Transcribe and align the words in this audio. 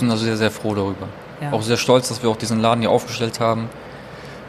sind 0.00 0.10
also 0.10 0.24
sehr, 0.24 0.36
sehr 0.36 0.50
froh 0.50 0.74
darüber. 0.74 1.08
Ja. 1.40 1.52
Auch 1.52 1.62
sehr 1.62 1.76
stolz, 1.76 2.08
dass 2.08 2.22
wir 2.22 2.30
auch 2.30 2.36
diesen 2.36 2.60
Laden 2.60 2.80
hier 2.80 2.90
aufgestellt 2.90 3.40
haben. 3.40 3.68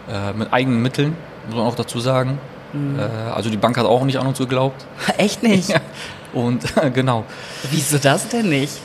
Äh, 0.09 0.33
mit 0.33 0.51
eigenen 0.51 0.81
Mitteln, 0.81 1.15
muss 1.47 1.55
man 1.55 1.65
auch 1.65 1.75
dazu 1.75 1.99
sagen. 1.99 2.39
Mhm. 2.73 2.99
Äh, 2.99 3.03
also 3.31 3.49
die 3.49 3.57
Bank 3.57 3.77
hat 3.77 3.85
auch 3.85 4.03
nicht 4.03 4.19
an 4.19 4.27
uns 4.27 4.39
geglaubt. 4.39 4.85
Echt 5.17 5.43
nicht? 5.43 5.69
Ja. 5.79 5.79
Und 6.33 6.63
genau. 6.93 7.25
Wieso 7.71 7.97
das 7.97 8.29
denn 8.29 8.47
nicht? 8.47 8.79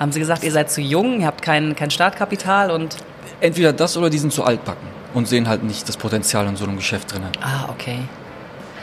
Haben 0.00 0.10
sie 0.10 0.18
gesagt, 0.18 0.42
ihr 0.42 0.50
seid 0.50 0.68
zu 0.68 0.80
jung, 0.80 1.20
ihr 1.20 1.26
habt 1.26 1.42
kein, 1.42 1.76
kein 1.76 1.92
Startkapital 1.92 2.72
und... 2.72 2.96
Entweder 3.40 3.72
das 3.72 3.96
oder 3.96 4.10
die 4.10 4.18
sind 4.18 4.32
zu 4.32 4.42
altbacken 4.42 4.88
und 5.14 5.28
sehen 5.28 5.48
halt 5.48 5.62
nicht 5.62 5.88
das 5.88 5.96
Potenzial 5.96 6.46
in 6.48 6.56
so 6.56 6.64
einem 6.64 6.76
Geschäft 6.76 7.12
drinnen. 7.12 7.30
Ah, 7.40 7.68
okay. 7.70 8.00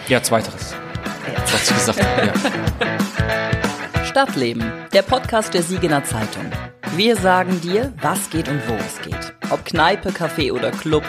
Ja, 0.08 0.24
zweiteres. 0.24 0.76
Ja. 1.28 1.42
Was 1.52 1.70
ich 1.70 1.76
gesagt 1.76 2.00
habe. 2.02 2.28
Ja. 2.28 3.73
Stadtleben, 4.14 4.72
der 4.94 5.02
Podcast 5.02 5.56
der 5.56 5.64
Siegener 5.64 6.04
Zeitung. 6.04 6.46
Wir 6.96 7.16
sagen 7.16 7.60
dir, 7.62 7.92
was 8.00 8.30
geht 8.30 8.48
und 8.48 8.62
wo 8.70 8.76
es 8.76 9.02
geht. 9.02 9.34
Ob 9.50 9.66
Kneipe, 9.66 10.12
Café 10.12 10.54
oder 10.54 10.70
Club. 10.70 11.02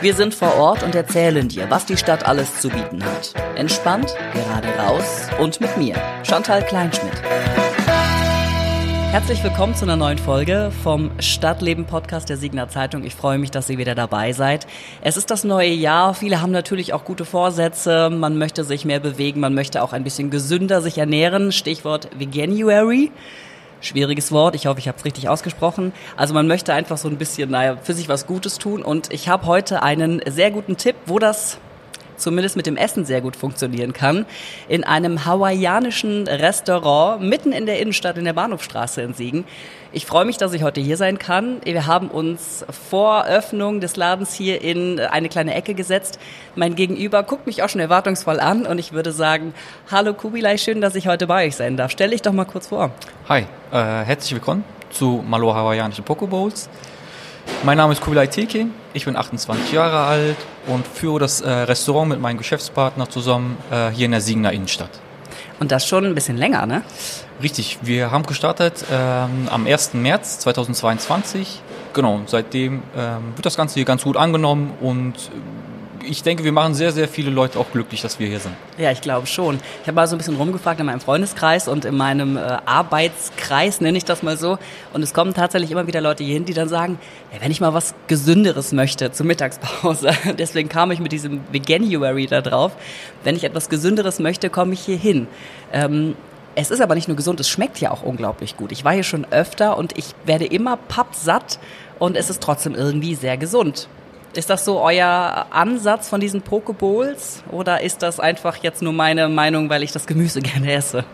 Wir 0.00 0.14
sind 0.14 0.34
vor 0.34 0.54
Ort 0.54 0.82
und 0.82 0.94
erzählen 0.94 1.48
dir, 1.48 1.68
was 1.68 1.84
die 1.84 1.98
Stadt 1.98 2.24
alles 2.24 2.58
zu 2.58 2.70
bieten 2.70 3.04
hat. 3.04 3.34
Entspannt, 3.56 4.16
gerade 4.32 4.68
raus 4.78 5.28
und 5.38 5.60
mit 5.60 5.76
mir, 5.76 5.96
Chantal 6.22 6.64
Kleinschmidt. 6.64 7.22
Herzlich 9.12 9.42
willkommen 9.42 9.74
zu 9.74 9.84
einer 9.84 9.96
neuen 9.96 10.18
Folge 10.18 10.70
vom 10.82 11.10
Stadtleben 11.20 11.86
Podcast 11.86 12.28
der 12.28 12.36
Signer 12.36 12.68
Zeitung. 12.68 13.04
Ich 13.04 13.14
freue 13.14 13.38
mich, 13.38 13.50
dass 13.50 13.70
ihr 13.70 13.78
wieder 13.78 13.94
dabei 13.94 14.32
seid. 14.32 14.66
Es 15.00 15.16
ist 15.16 15.30
das 15.30 15.44
neue 15.44 15.72
Jahr. 15.72 16.12
Viele 16.14 16.42
haben 16.42 16.52
natürlich 16.52 16.92
auch 16.92 17.04
gute 17.04 17.24
Vorsätze. 17.24 18.10
Man 18.10 18.36
möchte 18.36 18.64
sich 18.64 18.84
mehr 18.84 19.00
bewegen. 19.00 19.40
Man 19.40 19.54
möchte 19.54 19.82
auch 19.82 19.92
ein 19.92 20.04
bisschen 20.04 20.30
gesünder 20.30 20.82
sich 20.82 20.98
ernähren. 20.98 21.52
Stichwort 21.52 22.10
Veganuary. 22.18 23.10
Schwieriges 23.80 24.32
Wort. 24.32 24.54
Ich 24.54 24.66
hoffe, 24.66 24.80
ich 24.80 24.88
habe 24.88 24.98
es 24.98 25.04
richtig 25.04 25.28
ausgesprochen. 25.28 25.92
Also 26.16 26.34
man 26.34 26.46
möchte 26.46 26.74
einfach 26.74 26.98
so 26.98 27.08
ein 27.08 27.16
bisschen, 27.16 27.50
naja, 27.50 27.76
für 27.80 27.94
sich 27.94 28.08
was 28.08 28.26
Gutes 28.26 28.58
tun. 28.58 28.82
Und 28.82 29.12
ich 29.12 29.28
habe 29.28 29.46
heute 29.46 29.82
einen 29.82 30.20
sehr 30.26 30.50
guten 30.50 30.76
Tipp, 30.76 30.96
wo 31.06 31.18
das 31.18 31.58
zumindest 32.16 32.56
mit 32.56 32.66
dem 32.66 32.76
Essen 32.76 33.04
sehr 33.04 33.20
gut 33.20 33.36
funktionieren 33.36 33.92
kann, 33.92 34.26
in 34.68 34.84
einem 34.84 35.24
hawaiianischen 35.24 36.26
Restaurant 36.26 37.22
mitten 37.22 37.52
in 37.52 37.66
der 37.66 37.80
Innenstadt 37.80 38.18
in 38.18 38.24
der 38.24 38.32
Bahnhofstraße 38.32 39.02
in 39.02 39.14
Siegen. 39.14 39.44
Ich 39.92 40.04
freue 40.04 40.24
mich, 40.24 40.36
dass 40.36 40.52
ich 40.52 40.62
heute 40.62 40.80
hier 40.80 40.96
sein 40.96 41.18
kann. 41.18 41.60
Wir 41.64 41.86
haben 41.86 42.08
uns 42.08 42.66
vor 42.88 43.24
Öffnung 43.24 43.80
des 43.80 43.96
Ladens 43.96 44.34
hier 44.34 44.60
in 44.60 45.00
eine 45.00 45.28
kleine 45.28 45.54
Ecke 45.54 45.74
gesetzt. 45.74 46.18
Mein 46.54 46.74
Gegenüber 46.74 47.22
guckt 47.22 47.46
mich 47.46 47.62
auch 47.62 47.68
schon 47.68 47.80
erwartungsvoll 47.80 48.40
an 48.40 48.66
und 48.66 48.78
ich 48.78 48.92
würde 48.92 49.12
sagen, 49.12 49.54
hallo 49.90 50.12
Kubilai, 50.12 50.58
schön, 50.58 50.80
dass 50.80 50.94
ich 50.96 51.06
heute 51.06 51.26
bei 51.26 51.46
euch 51.46 51.56
sein 51.56 51.76
darf. 51.76 51.90
Stell 51.90 52.10
dich 52.10 52.22
doch 52.22 52.32
mal 52.32 52.44
kurz 52.44 52.66
vor. 52.66 52.90
Hi, 53.28 53.46
äh, 53.72 53.76
herzlich 54.04 54.32
willkommen 54.32 54.64
zu 54.90 55.24
Malo 55.26 55.54
Hawaiianische 55.54 56.02
Pokebowls. 56.02 56.68
Mein 57.62 57.78
Name 57.78 57.92
ist 57.92 58.00
Kubilai 58.00 58.26
Tekin, 58.26 58.72
ich 58.92 59.04
bin 59.04 59.16
28 59.16 59.72
Jahre 59.72 60.06
alt 60.06 60.36
und 60.66 60.86
führe 60.86 61.18
das 61.18 61.40
äh, 61.40 61.50
Restaurant 61.50 62.08
mit 62.08 62.20
meinem 62.20 62.38
Geschäftspartner 62.38 63.08
zusammen 63.08 63.56
äh, 63.70 63.90
hier 63.90 64.06
in 64.06 64.12
der 64.12 64.20
Siegener 64.20 64.52
Innenstadt. 64.52 64.90
Und 65.58 65.72
das 65.72 65.86
schon 65.86 66.04
ein 66.04 66.14
bisschen 66.14 66.36
länger, 66.36 66.66
ne? 66.66 66.82
Richtig, 67.42 67.78
wir 67.82 68.10
haben 68.10 68.24
gestartet 68.24 68.84
ähm, 68.92 69.48
am 69.50 69.66
1. 69.66 69.94
März 69.94 70.38
2022. 70.40 71.62
Genau, 71.92 72.20
seitdem 72.26 72.82
ähm, 72.96 73.32
wird 73.34 73.46
das 73.46 73.56
Ganze 73.56 73.74
hier 73.74 73.84
ganz 73.84 74.04
gut 74.04 74.16
angenommen 74.16 74.72
und 74.80 75.14
ich 76.06 76.22
denke, 76.22 76.44
wir 76.44 76.52
machen 76.52 76.74
sehr, 76.74 76.92
sehr 76.92 77.08
viele 77.08 77.30
Leute 77.30 77.58
auch 77.58 77.70
glücklich, 77.72 78.02
dass 78.02 78.18
wir 78.18 78.26
hier 78.26 78.40
sind. 78.40 78.54
Ja, 78.78 78.90
ich 78.90 79.00
glaube 79.00 79.26
schon. 79.26 79.58
Ich 79.82 79.88
habe 79.88 79.96
mal 79.96 80.06
so 80.06 80.14
ein 80.14 80.18
bisschen 80.18 80.36
rumgefragt 80.36 80.80
in 80.80 80.86
meinem 80.86 81.00
Freundeskreis 81.00 81.68
und 81.68 81.84
in 81.84 81.96
meinem 81.96 82.36
äh, 82.36 82.40
Arbeitskreis, 82.64 83.80
nenne 83.80 83.98
ich 83.98 84.04
das 84.04 84.22
mal 84.22 84.36
so. 84.36 84.58
Und 84.92 85.02
es 85.02 85.12
kommen 85.12 85.34
tatsächlich 85.34 85.70
immer 85.70 85.86
wieder 85.86 86.00
Leute 86.00 86.24
hierhin, 86.24 86.44
die 86.44 86.54
dann 86.54 86.68
sagen, 86.68 86.98
ja, 87.32 87.40
wenn 87.40 87.50
ich 87.50 87.60
mal 87.60 87.74
was 87.74 87.94
Gesünderes 88.06 88.72
möchte 88.72 89.12
zur 89.12 89.26
Mittagspause, 89.26 90.10
deswegen 90.38 90.68
kam 90.68 90.90
ich 90.90 91.00
mit 91.00 91.12
diesem 91.12 91.40
Veganuary 91.52 92.26
da 92.26 92.40
drauf. 92.40 92.72
Wenn 93.24 93.36
ich 93.36 93.44
etwas 93.44 93.68
Gesünderes 93.68 94.18
möchte, 94.18 94.50
komme 94.50 94.74
ich 94.74 94.80
hier 94.80 94.98
hin. 94.98 95.26
Ähm, 95.72 96.14
es 96.54 96.70
ist 96.70 96.80
aber 96.80 96.94
nicht 96.94 97.06
nur 97.06 97.18
gesund, 97.18 97.38
es 97.38 97.50
schmeckt 97.50 97.78
ja 97.80 97.90
auch 97.90 98.02
unglaublich 98.02 98.56
gut. 98.56 98.72
Ich 98.72 98.82
war 98.82 98.94
hier 98.94 99.02
schon 99.02 99.26
öfter 99.30 99.76
und 99.76 99.98
ich 99.98 100.14
werde 100.24 100.46
immer 100.46 100.78
pappsatt 100.78 101.58
und 101.98 102.16
es 102.16 102.30
ist 102.30 102.42
trotzdem 102.42 102.74
irgendwie 102.74 103.14
sehr 103.14 103.36
gesund. 103.36 103.88
Ist 104.36 104.50
das 104.50 104.64
so 104.64 104.80
euer 104.80 105.46
Ansatz 105.50 106.08
von 106.08 106.20
diesen 106.20 106.42
Pokebowls 106.42 107.42
oder 107.50 107.80
ist 107.82 108.02
das 108.02 108.20
einfach 108.20 108.56
jetzt 108.62 108.82
nur 108.82 108.92
meine 108.92 109.28
Meinung, 109.28 109.70
weil 109.70 109.82
ich 109.82 109.92
das 109.92 110.06
Gemüse 110.06 110.40
gerne 110.42 110.72
esse? 110.72 111.04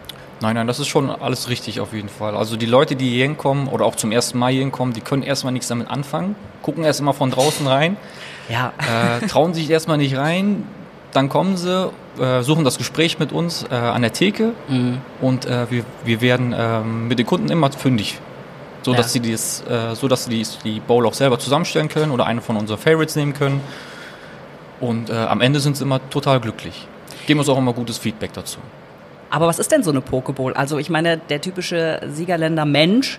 Nein, 0.41 0.57
nein, 0.57 0.67
das 0.67 0.81
ist 0.81 0.89
schon 0.89 1.09
alles 1.09 1.49
richtig 1.49 1.79
auf 1.81 1.93
jeden 1.93 2.09
Fall. 2.09 2.37
Also 2.37 2.57
die 2.57 2.67
Leute, 2.67 2.97
die 2.97 3.11
hier 3.11 3.25
hinkommen 3.25 3.69
oder 3.69 3.85
auch 3.85 3.95
zum 3.95 4.11
ersten 4.11 4.39
Mal 4.39 4.51
hier 4.51 4.63
hinkommen, 4.63 4.93
die 4.93 5.01
können 5.01 5.23
erstmal 5.23 5.53
nichts 5.53 5.69
damit 5.69 5.89
anfangen, 5.89 6.35
gucken 6.63 6.83
erst 6.83 6.99
immer 6.99 7.15
von 7.15 7.31
draußen 7.31 7.65
rein, 7.67 7.97
Ja. 8.49 8.73
äh, 9.21 9.27
trauen 9.29 9.55
sich 9.55 9.71
erstmal 9.71 9.99
nicht 9.99 10.17
rein, 10.17 10.67
dann 11.13 11.29
kommen 11.29 11.57
sie, 11.57 11.91
äh, 12.19 12.43
suchen 12.43 12.65
das 12.65 12.77
Gespräch 12.77 13.21
mit 13.21 13.31
uns 13.31 13.65
äh, 13.71 13.75
an 13.75 14.03
der 14.03 14.13
Theke 14.13 14.53
Mhm. 14.69 14.99
und 15.21 15.47
äh, 15.47 15.71
wir, 15.71 15.85
wir 16.05 16.21
werden 16.21 16.53
ähm, 16.59 17.07
mit 17.07 17.21
den 17.21 17.27
Kunden 17.27 17.49
immer 17.49 17.71
fündig. 17.71 18.19
So 18.83 18.93
Ja. 18.93 18.97
dass 18.99 19.13
sie 19.13 19.21
dies, 19.21 19.63
äh, 19.69 19.95
so 19.95 20.09
dass 20.09 20.25
sie 20.25 20.45
die, 20.65 20.81
Bowl 20.81 21.07
auch 21.07 21.15
selber 21.15 21.39
zusammenstellen 21.39 21.89
können 21.89 22.11
oder 22.13 22.27
eine 22.27 22.41
von 22.41 22.57
unseren 22.57 22.79
Favorites 22.79 23.17
nehmen 23.17 23.33
können. 23.33 23.61
Und 24.81 25.11
äh, 25.11 25.15
am 25.15 25.41
Ende 25.41 25.61
sind 25.61 25.77
sie 25.77 25.85
immer 25.85 26.01
total 26.11 26.41
glücklich. 26.41 26.87
Geben 27.27 27.39
uns 27.39 27.49
auch 27.49 27.59
immer 27.59 27.73
gutes 27.73 27.99
Feedback 27.99 28.33
dazu. 28.33 28.59
Aber 29.31 29.47
was 29.47 29.59
ist 29.59 29.71
denn 29.73 29.83
so 29.83 29.91
eine 29.91 30.01
Pokeball? 30.01 30.53
Also 30.55 30.79
ich 30.79 30.91
meine, 30.91 31.17
der 31.17 31.41
typische 31.41 32.01
Siegerländer 32.13 32.65
Mensch 32.65 33.19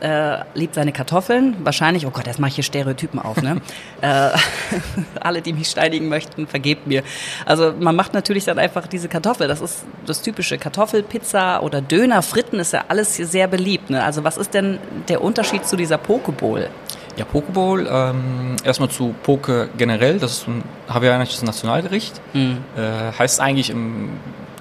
äh, 0.00 0.38
liebt 0.54 0.74
seine 0.74 0.92
Kartoffeln. 0.92 1.56
Wahrscheinlich, 1.64 2.06
oh 2.06 2.10
Gott, 2.10 2.26
jetzt 2.26 2.38
mache 2.38 2.50
ich 2.50 2.54
hier 2.56 2.64
Stereotypen 2.64 3.18
auf, 3.20 3.42
ne? 3.42 3.60
äh, 4.00 4.30
alle, 5.20 5.42
die 5.42 5.52
mich 5.52 5.68
steinigen 5.68 6.08
möchten, 6.08 6.46
vergebt 6.46 6.86
mir. 6.86 7.02
Also 7.44 7.72
man 7.78 7.96
macht 7.96 8.14
natürlich 8.14 8.44
dann 8.44 8.58
einfach 8.58 8.86
diese 8.86 9.08
Kartoffel. 9.08 9.48
Das 9.48 9.60
ist 9.60 9.84
das 10.06 10.22
typische 10.22 10.58
Kartoffelpizza 10.58 11.60
oder 11.60 11.80
Döner, 11.80 12.22
Fritten 12.22 12.60
ist 12.60 12.72
ja 12.72 12.84
alles 12.88 13.16
sehr 13.16 13.48
beliebt. 13.48 13.90
Ne? 13.90 14.02
Also 14.02 14.24
was 14.24 14.36
ist 14.36 14.54
denn 14.54 14.78
der 15.08 15.22
Unterschied 15.22 15.66
zu 15.66 15.76
dieser 15.76 15.98
Pokeball? 15.98 16.70
Ja, 17.16 17.24
Pokeball, 17.24 17.88
ähm, 17.90 18.56
erstmal 18.62 18.90
zu 18.90 19.14
Poke 19.24 19.70
generell, 19.76 20.20
das 20.20 20.32
ist 20.38 20.48
ein 20.48 20.62
hawaiianisches 20.88 21.42
Nationalgericht. 21.42 22.20
Mhm. 22.32 22.58
Äh, 22.76 23.12
heißt 23.18 23.40
eigentlich 23.40 23.70
im, 23.70 24.10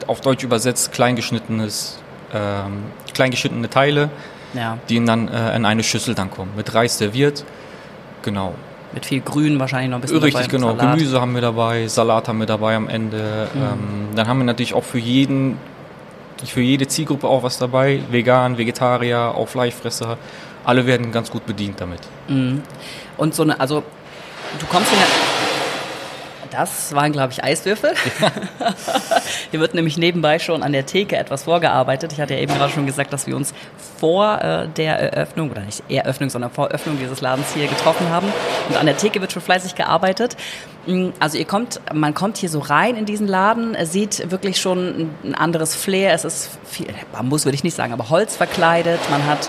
auf 0.07 0.21
Deutsch 0.21 0.43
übersetzt 0.43 0.91
kleingeschnittenes, 0.91 1.99
ähm, 2.33 2.85
kleingeschnittene 3.13 3.69
Teile, 3.69 4.09
Ja, 4.53 4.77
die 4.89 5.03
dann 5.03 5.27
äh, 5.27 5.55
in 5.55 5.65
eine 5.65 5.83
Schüssel 5.83 6.15
dann 6.15 6.31
kommen. 6.31 6.51
Mit 6.55 6.73
Reis 6.73 6.97
serviert. 6.97 7.43
Genau. 8.23 8.55
mit 8.93 9.05
viel 9.05 9.21
Grün 9.21 9.59
wahrscheinlich 9.59 9.89
noch 9.89 9.97
ein 9.97 10.01
bisschen 10.01 10.17
Richtig, 10.17 10.47
dabei, 10.47 10.47
genau. 10.47 10.75
Salat. 10.75 10.97
Gemüse 10.97 11.21
haben 11.21 11.33
wir 11.33 11.41
dabei, 11.41 11.87
Salat 11.87 12.27
haben 12.27 12.39
wir 12.39 12.45
dabei 12.45 12.75
am 12.75 12.89
Ende. 12.89 13.47
Ähm, 13.55 14.09
dann 14.15 14.27
haben 14.27 14.39
wir 14.39 14.45
natürlich 14.45 14.73
auch 14.73 14.83
für 14.83 14.97
jeden, 14.97 15.57
für 16.45 16.61
jede 16.61 16.87
Zielgruppe 16.87 17.27
auch 17.27 17.43
was 17.43 17.57
dabei. 17.57 18.01
Vegan, 18.09 18.57
Vegetarier, 18.57 19.33
auch 19.35 19.47
Fleischfresser. 19.47 20.17
Alle 20.63 20.85
werden 20.85 21.11
ganz 21.11 21.29
gut 21.31 21.45
bedient 21.45 21.79
damit. 21.79 22.01
Mhm. 22.27 22.63
Und 23.17 23.35
so 23.35 23.43
eine, 23.43 23.59
also 23.59 23.83
du 24.59 24.65
kommst 24.65 24.91
in 24.91 24.97
der. 24.99 25.07
Das 26.57 26.95
waren, 26.95 27.11
glaube 27.11 27.33
ich, 27.33 27.43
Eiswürfel. 27.43 27.93
Hier 29.51 29.59
wird 29.59 29.75
nämlich 29.75 29.95
nebenbei 29.99 30.39
schon 30.39 30.63
an 30.63 30.71
der 30.71 30.87
Theke 30.87 31.15
etwas 31.15 31.43
vorgearbeitet. 31.43 32.13
Ich 32.13 32.19
hatte 32.19 32.33
ja 32.33 32.39
eben 32.39 32.51
gerade 32.55 32.73
schon 32.73 32.87
gesagt, 32.87 33.13
dass 33.13 33.27
wir 33.27 33.35
uns 33.35 33.53
vor 33.99 34.41
äh, 34.41 34.67
der 34.75 34.97
Eröffnung, 35.13 35.51
oder 35.51 35.61
nicht 35.61 35.83
Eröffnung, 35.87 36.31
sondern 36.31 36.49
vor 36.49 36.69
Öffnung 36.69 36.97
dieses 36.99 37.21
Ladens 37.21 37.53
hier 37.53 37.67
getroffen 37.67 38.09
haben. 38.09 38.27
Und 38.69 38.75
an 38.75 38.87
der 38.87 38.97
Theke 38.97 39.21
wird 39.21 39.31
schon 39.31 39.43
fleißig 39.43 39.75
gearbeitet. 39.75 40.35
Mm, 40.87 41.09
Also 41.19 41.37
ihr 41.37 41.45
kommt, 41.45 41.79
man 41.93 42.15
kommt 42.15 42.37
hier 42.37 42.49
so 42.49 42.57
rein 42.57 42.95
in 42.95 43.05
diesen 43.05 43.27
Laden, 43.27 43.77
sieht 43.85 44.31
wirklich 44.31 44.59
schon 44.59 44.79
ein- 44.79 45.15
ein 45.25 45.35
anderes 45.35 45.75
Flair. 45.75 46.11
Es 46.13 46.25
ist 46.25 46.49
viel, 46.65 46.87
Bambus 47.13 47.45
würde 47.45 47.53
ich 47.53 47.63
nicht 47.63 47.75
sagen, 47.75 47.93
aber 47.93 48.09
Holz 48.09 48.35
verkleidet. 48.35 48.99
Man 49.11 49.23
hat 49.27 49.47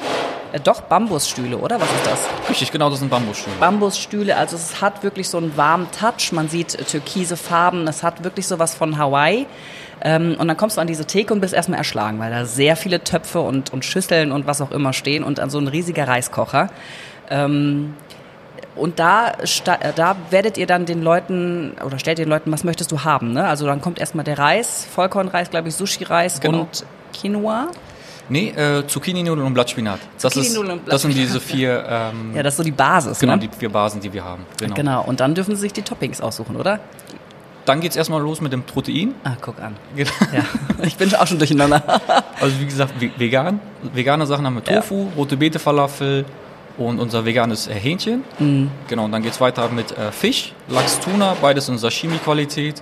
äh, 0.53 0.61
doch 0.61 0.81
Bambusstühle, 0.83 1.59
oder? 1.59 1.81
Was 1.81 1.89
ist 1.93 2.07
das? 2.07 2.49
Richtig, 2.49 2.73
genau, 2.73 2.91
das 2.91 3.01
sind 3.01 3.11
Bambusstühle. 3.11 3.57
Bambusstühle, 3.61 4.37
also 4.37 4.57
es 4.57 4.81
hat 4.81 5.03
wirklich 5.03 5.29
so 5.29 5.39
einen 5.39 5.57
warmen 5.57 5.89
Touch. 5.91 6.33
Man 6.33 6.49
sieht 6.49 6.75
äh, 6.75 6.85
türkise 6.85 7.37
Farben, 7.37 7.87
es 7.89 8.03
hat 8.03 8.25
wirklich 8.25 8.47
sowas 8.47 8.75
von 8.75 8.99
Hawaii. 8.99 9.47
Ähm, 10.01 10.37
und 10.39 10.47
dann 10.49 10.57
kommst 10.57 10.77
du 10.77 10.81
an 10.81 10.87
diese 10.87 11.05
Theke 11.07 11.33
und 11.35 11.41
bist 11.41 11.55
erstmal 11.55 11.79
erschlagen, 11.79 12.19
weil 12.21 12.31
da 12.31 12.45
sehr 12.45 12.77
viele 12.77 13.03
Töpfe 13.03 13.41
und, 13.41 13.73
und 13.73 13.85
Schüsseln 13.85 14.31
und 14.33 14.47
was 14.47 14.61
auch 14.61 14.71
immer 14.71 14.93
stehen 14.93 15.25
und 15.25 15.41
an 15.41 15.51
so 15.51 15.59
ein 15.59 15.67
riesiger 15.69 16.07
Reiskocher. 16.07 16.71
Ähm, 17.31 17.95
und 18.77 19.01
da, 19.01 19.31
äh, 19.31 19.93
da 19.97 20.17
werdet 20.31 20.57
ihr 20.57 20.67
dann 20.69 20.87
den 20.87 21.03
Leuten 21.03 21.73
oder 21.85 21.99
stellt 21.99 22.19
den 22.19 22.29
Leuten, 22.29 22.53
was 22.53 22.63
möchtest 22.63 22.93
du 22.93 23.03
haben? 23.03 23.33
Ne? 23.33 23.45
Also 23.47 23.67
dann 23.67 23.81
kommt 23.81 23.99
erstmal 23.99 24.25
der 24.25 24.39
Reis, 24.39 24.87
Vollkornreis, 24.95 25.51
glaube 25.51 25.69
ich, 25.69 25.75
Sushi-Reis 25.75 26.41
Genau. 26.41 26.61
und 26.61 26.85
Quinoa. 27.13 27.69
Nee, 28.31 28.51
äh, 28.51 28.87
Zucchini-Nudeln 28.87 29.47
und 29.47 29.55
Blattspinat. 29.55 30.01
Das, 30.21 30.37
ist, 30.37 30.45
Zucchini-Nudeln 30.53 30.79
und 30.81 30.89
das 30.93 31.03
sind 31.03 31.13
Blattspinat, 31.15 31.29
diese 31.29 31.41
vier, 31.41 31.85
ähm, 31.89 32.33
Ja, 32.35 32.43
das 32.43 32.55
ist 32.55 32.59
so 32.59 32.63
die 32.65 32.71
Basis. 32.73 33.19
genau, 33.19 33.35
ne? 33.35 33.41
die 33.41 33.51
vier 33.57 33.71
Basen, 33.71 34.01
die 34.01 34.13
wir 34.13 34.25
haben. 34.25 34.45
Genau. 34.59 34.75
Genau, 34.75 35.05
und 35.05 35.21
dann 35.21 35.35
dürfen 35.35 35.55
sie 35.55 35.61
sich 35.63 35.73
die 35.73 35.83
Toppings 35.83 36.21
aussuchen, 36.21 36.57
oder? 36.57 36.81
Dann 37.65 37.81
geht's 37.81 37.97
erstmal 37.97 38.23
los 38.23 38.41
mit 38.41 38.53
dem 38.53 38.63
Protein. 38.63 39.15
Ah, 39.25 39.33
guck 39.41 39.61
an. 39.61 39.77
Genau. 39.95 40.11
Ja, 40.33 40.43
ich 40.87 40.97
bin 40.97 41.15
auch 41.15 41.27
schon 41.27 41.39
durcheinander. 41.39 41.83
Also 42.41 42.61
wie 42.61 42.67
gesagt, 42.67 42.95
ve- 43.01 43.11
vegan. 43.19 43.59
Vegane 43.93 44.25
Sachen 44.25 44.47
haben 44.47 44.55
wir 44.55 44.63
Tofu, 44.63 45.09
rote 45.17 45.37
Beete 45.37 45.59
Falafel 45.59 46.25
und 46.77 47.01
unser 47.01 47.25
veganes 47.25 47.67
äh, 47.67 47.75
Hähnchen. 47.75 48.23
Mhm. 48.39 48.71
Genau, 48.87 49.07
und 49.07 49.13
dann 49.13 49.23
geht's 49.25 49.41
weiter 49.41 49.69
mit 49.71 49.91
äh, 49.99 50.13
Fisch, 50.13 50.53
Lachs, 50.69 51.01
Tuna, 51.01 51.35
beides 51.43 51.69
in 51.69 51.77
Sashimi-Qualität. 51.79 52.81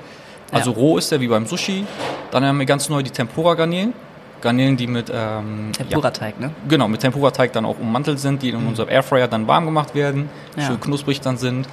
Also 0.52 0.72
Ja. 0.72 0.76
roh 0.76 0.98
ist 0.98 1.10
der 1.10 1.22
wie 1.22 1.28
beim 1.28 1.46
Sushi. 1.46 1.86
Dann 2.30 2.44
haben 2.44 2.58
wir 2.58 2.66
ganz 2.66 2.90
neu 2.90 3.02
die 3.02 3.10
Tempura-Garnelen. 3.10 3.94
Garnelen, 4.40 4.76
die 4.76 4.86
mit 4.86 5.10
ähm, 5.12 5.72
ja, 5.78 5.84
Tempura-Teig, 5.84 6.38
ne? 6.40 6.50
Genau, 6.68 6.88
mit 6.88 7.00
Tempura-Teig 7.00 7.52
dann 7.52 7.64
auch 7.64 7.78
ummantelt 7.78 8.18
sind, 8.20 8.42
die 8.42 8.50
in 8.50 8.56
unserem 8.66 8.88
Airfryer 8.90 9.28
dann 9.28 9.46
warm 9.48 9.64
gemacht 9.64 9.94
werden, 9.94 10.28
Ja. 10.56 10.66
schön 10.66 10.80
knusprig 10.80 11.20
dann 11.20 11.36
sind. 11.36 11.66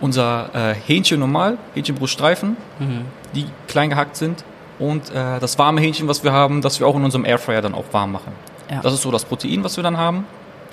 Unser 0.00 0.50
äh, 0.54 0.74
Hähnchen 0.74 1.18
normal, 1.18 1.58
Hähnchenbruststreifen, 1.74 2.56
Mhm. 2.78 3.04
die 3.34 3.46
klein 3.66 3.90
gehackt 3.90 4.16
sind. 4.16 4.44
Und 4.78 5.10
äh, 5.10 5.40
das 5.40 5.58
warme 5.58 5.80
Hähnchen, 5.80 6.06
was 6.06 6.22
wir 6.22 6.32
haben, 6.32 6.62
das 6.62 6.78
wir 6.78 6.86
auch 6.86 6.94
in 6.94 7.02
unserem 7.04 7.24
Airfryer 7.24 7.62
dann 7.62 7.74
auch 7.74 7.84
warm 7.92 8.12
machen. 8.12 8.32
Ja. 8.70 8.80
Das 8.80 8.92
ist 8.92 9.02
so 9.02 9.10
das 9.10 9.24
Protein, 9.24 9.64
was 9.64 9.76
wir 9.76 9.82
dann 9.82 9.96
haben. 9.96 10.24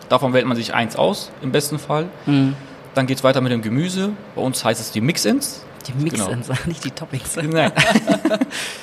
Davon 0.10 0.34
wählt 0.34 0.46
man 0.46 0.56
sich 0.56 0.76
eins 0.76 0.96
aus, 0.96 1.32
im 1.42 1.52
besten 1.52 1.80
Fall. 1.80 2.06
Mhm. 2.28 2.56
Dann 2.94 3.08
geht's 3.08 3.24
weiter 3.24 3.42
mit 3.42 3.52
dem 3.52 3.64
Gemüse. 3.64 4.12
Bei 4.36 4.42
uns 4.44 4.64
heißt 4.64 4.80
es 4.80 4.92
die 4.92 5.02
Mix-Ins. 5.02 5.66
Die 5.88 5.94
Mix-Ins, 5.94 6.50
nicht 6.66 6.84
die 6.84 6.92
Toppings. 6.92 7.36
Nein. 7.42 7.72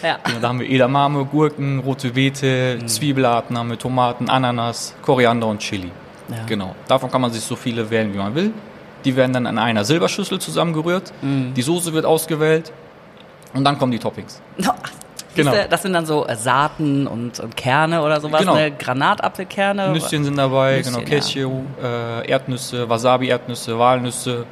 Ja. 0.03 0.19
Genau, 0.25 0.39
Da 0.41 0.49
haben 0.49 0.61
wir 0.61 0.69
Edamame, 0.69 1.25
Gurken, 1.25 1.79
rote 1.81 2.11
Beete, 2.11 2.79
Mhm. 2.81 2.89
Zwiebelaten, 2.89 3.57
haben 3.57 3.71
wir 3.71 3.79
Tomaten, 3.79 4.29
Ananas, 4.29 4.95
Koriander 5.03 5.47
und 5.47 5.59
Chili. 5.61 5.91
Ja. 6.29 6.37
Genau. 6.47 6.75
Davon 6.89 7.11
kann 7.11 7.21
man 7.21 7.31
sich 7.33 7.43
so 7.43 7.57
viele 7.57 7.89
wählen, 7.91 8.13
wie 8.13 8.19
man 8.19 8.35
will. 8.35 8.53
Die 9.05 9.15
werden 9.17 9.33
dann 9.33 9.47
in 9.47 9.59
einer 9.59 9.85
Silberschüssel 9.85 10.39
zusammengerührt. 10.41 11.13
Mhm. 11.23 11.55
Die 11.55 11.63
Soße 11.63 11.93
wird 11.93 12.05
ausgewählt. 12.07 12.73
Und 13.55 13.65
dann 13.65 13.79
kommen 13.79 13.93
die 13.93 13.99
Toppings. 13.99 14.41
Genau. 14.57 14.75
Genau. 15.35 15.53
Das 15.71 15.81
sind 15.83 15.95
dann 15.95 16.05
so 16.05 16.27
äh, 16.27 16.37
Saaten 16.37 17.07
und, 17.07 17.41
und 17.41 17.57
Kerne 17.57 18.03
oder 18.03 18.21
sowas, 18.21 18.41
Genau. 18.41 18.55
ne? 18.55 18.71
Granatapfelkerne. 18.71 19.89
Nüsschen 19.93 20.25
sind 20.25 20.37
dabei, 20.37 20.79
Nüsschen, 20.79 20.95
genau, 20.97 21.07
ja. 21.09 21.19
Cashew, 21.19 21.63
äh, 21.83 22.29
Erdnüsse, 22.31 22.87
Wasabi-Erdnüsse, 22.89 23.79
Walnüsse. 23.79 24.45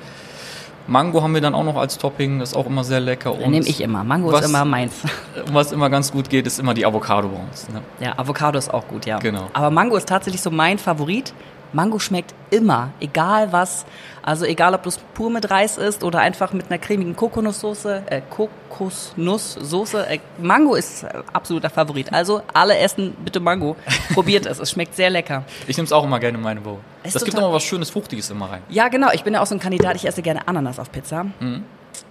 Mango 0.91 1.23
haben 1.23 1.35
wir 1.35 1.41
dann 1.41 1.55
auch 1.55 1.63
noch 1.63 1.77
als 1.77 1.99
Topping, 1.99 2.41
das 2.41 2.51
ist 2.51 2.57
auch 2.57 2.67
immer 2.67 2.83
sehr 2.83 2.99
lecker. 2.99 3.33
Und 3.33 3.53
Nehme 3.53 3.65
ich 3.65 3.81
immer. 3.81 4.03
Mango 4.03 4.33
was- 4.33 4.41
ist 4.43 4.49
immer 4.51 4.65
meins. 4.65 4.93
Was 5.53 5.71
immer 5.71 5.89
ganz 5.89 6.11
gut 6.11 6.29
geht, 6.29 6.47
ist 6.47 6.59
immer 6.59 6.75
die 6.75 6.85
Avocado 6.85 7.29
bei 7.29 7.39
uns. 7.41 7.69
Ne? 7.69 7.81
Ja, 8.01 8.19
Avocado 8.19 8.59
ist 8.59 8.73
auch 8.75 8.87
gut, 8.89 9.07
ja. 9.07 9.19
Genau. 9.19 9.49
Aber 9.53 9.71
Mango 9.71 9.97
ist 9.97 10.09
tatsächlich 10.09 10.43
so 10.43 10.51
mein 10.51 10.79
Favorit. 10.79 11.33
Mango 11.73 11.99
schmeckt 11.99 12.35
immer, 12.51 12.91
egal 13.01 13.53
was. 13.53 13.87
Also 14.23 14.45
egal, 14.45 14.75
ob 14.75 14.83
das 14.83 14.99
pur 14.99 15.31
mit 15.31 15.51
Reis 15.51 15.79
ist 15.79 16.05
oder 16.05 16.19
einfach 16.19 16.53
mit 16.53 16.67
einer 16.71 16.79
cremigen 16.79 17.17
Kokosnusssoße, 17.17 18.03
äh, 18.11 18.21
Kokosnusssoße. 18.29 20.07
Äh, 20.07 20.19
Mango 20.39 20.75
ist 20.75 21.05
äh, 21.05 21.09
absoluter 21.33 21.71
Favorit. 21.71 22.13
Also 22.13 22.43
alle 22.53 22.77
essen 22.77 23.15
bitte 23.25 23.41
Mango. 23.41 23.77
Probiert 24.15 24.47
es, 24.47 24.59
es 24.59 24.71
schmeckt 24.71 24.95
sehr 24.95 25.11
lecker. 25.11 25.45
Ich 25.67 25.77
nehme 25.77 25.87
es 25.87 25.93
auch 25.93 26.05
immer 26.05 26.21
gerne 26.21 26.39
in 26.39 26.45
meine 26.45 26.61
Bowl. 26.61 26.79
Das 27.03 27.25
gibt 27.25 27.37
immer 27.37 27.53
was 27.53 27.63
Schönes, 27.63 27.91
Fruchtiges 27.91 28.31
immer 28.31 28.51
rein. 28.51 28.63
Ja, 28.69 28.89
genau. 28.89 29.11
Ich 29.13 29.25
bin 29.25 29.35
ja 29.35 29.41
auch 29.41 29.47
so 29.47 29.55
ein 29.55 29.61
Kandidat. 29.61 29.97
Ich 29.97 30.07
esse 30.07 30.23
gerne 30.23 30.47
Ananas 30.47 30.79
auf 30.79 30.93
Pizza. 30.93 31.27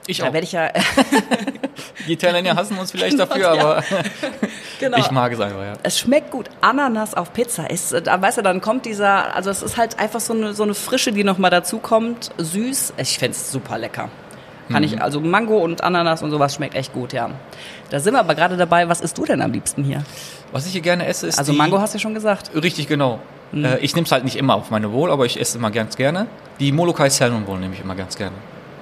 Ich 0.10 0.24
auch. 0.24 0.34
werde 0.34 0.46
ich 0.46 0.52
ja. 0.54 0.70
Die 2.08 2.14
Italiener 2.14 2.56
hassen 2.56 2.78
uns 2.78 2.92
vielleicht 2.92 3.20
dafür, 3.20 3.54
Ja. 3.56 3.62
aber 3.62 3.84
genau. 4.80 4.98
ich 4.98 5.12
mag 5.12 5.32
es 5.32 5.40
einfach, 5.40 5.62
ja. 5.62 5.74
Es 5.84 6.00
schmeckt 6.00 6.32
gut. 6.32 6.50
Ananas 6.62 7.14
auf 7.14 7.32
Pizza 7.34 7.70
ist, 7.70 7.92
äh, 7.94 8.02
da 8.02 8.20
weißt 8.22 8.40
du, 8.40 8.42
dann 8.42 8.62
kommt 8.62 8.86
dieser, 8.86 9.36
also 9.36 9.50
es 9.50 9.62
ist 9.62 9.78
halt 9.78 10.00
einfach 10.00 10.20
so 10.20 10.34
eine, 10.34 10.54
so 10.54 10.64
eine 10.64 10.74
Frische, 10.74 11.12
die 11.12 11.24
nochmal 11.24 11.52
dazu 11.52 11.78
kommt. 11.78 12.32
Süß. 12.38 12.94
Ich 12.98 13.20
find's 13.20 13.52
super 13.52 13.78
lecker. 13.78 14.10
Kann 14.72 14.84
ich, 14.84 15.02
also 15.02 15.20
Mango 15.20 15.58
und 15.58 15.84
Ananas 15.84 16.22
und 16.22 16.30
sowas 16.30 16.54
schmeckt 16.54 16.76
echt 16.76 16.94
gut, 16.94 17.12
ja. 17.12 17.32
Da 17.90 18.00
sind 18.00 18.14
wir 18.14 18.20
aber 18.20 18.36
gerade 18.36 18.56
dabei. 18.56 18.88
Was 18.88 19.02
isst 19.02 19.18
du 19.18 19.26
denn 19.26 19.42
am 19.42 19.52
liebsten 19.52 19.84
hier? 19.84 20.04
Was 20.52 20.68
ich 20.68 20.74
hier 20.74 20.82
gerne 20.82 21.08
esse, 21.08 21.26
ist 21.26 21.40
Also 21.40 21.54
die, 21.54 21.58
Mango 21.58 21.80
hast 21.80 21.96
du 21.96 22.00
schon 22.00 22.14
gesagt. 22.14 22.52
Richtig, 22.54 22.88
genau. 22.88 23.20
Mhm. 23.52 23.66
Äh, 23.66 23.78
ich 23.80 23.96
nehme 23.96 24.06
es 24.06 24.12
halt 24.12 24.24
nicht 24.26 24.36
immer 24.36 24.54
auf 24.56 24.70
meine 24.70 24.90
Bowl, 24.90 25.10
aber 25.12 25.26
ich 25.26 25.40
esse 25.40 25.58
immer 25.58 25.72
ganz 25.72 25.96
gerne. 25.98 26.28
Die 26.60 26.72
Molokai 26.72 27.10
Salmon 27.10 27.46
Bowl 27.46 27.58
nehme 27.60 27.74
ich 27.74 27.82
immer 27.82 27.96
ganz 27.96 28.16
gerne. 28.16 28.36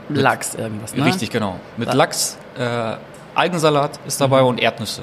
Lachs 0.09 0.55
irgendwas, 0.55 0.93
ne? 0.95 1.05
Richtig, 1.05 1.29
genau. 1.29 1.59
Mit 1.77 1.87
Ja. 1.89 1.93
Lachs, 1.95 2.37
äh, 2.57 2.95
Algensalat 3.35 3.99
ist 4.07 4.19
dabei 4.21 4.41
Mhm. 4.41 4.47
und 4.47 4.59
Erdnüsse. 4.59 5.01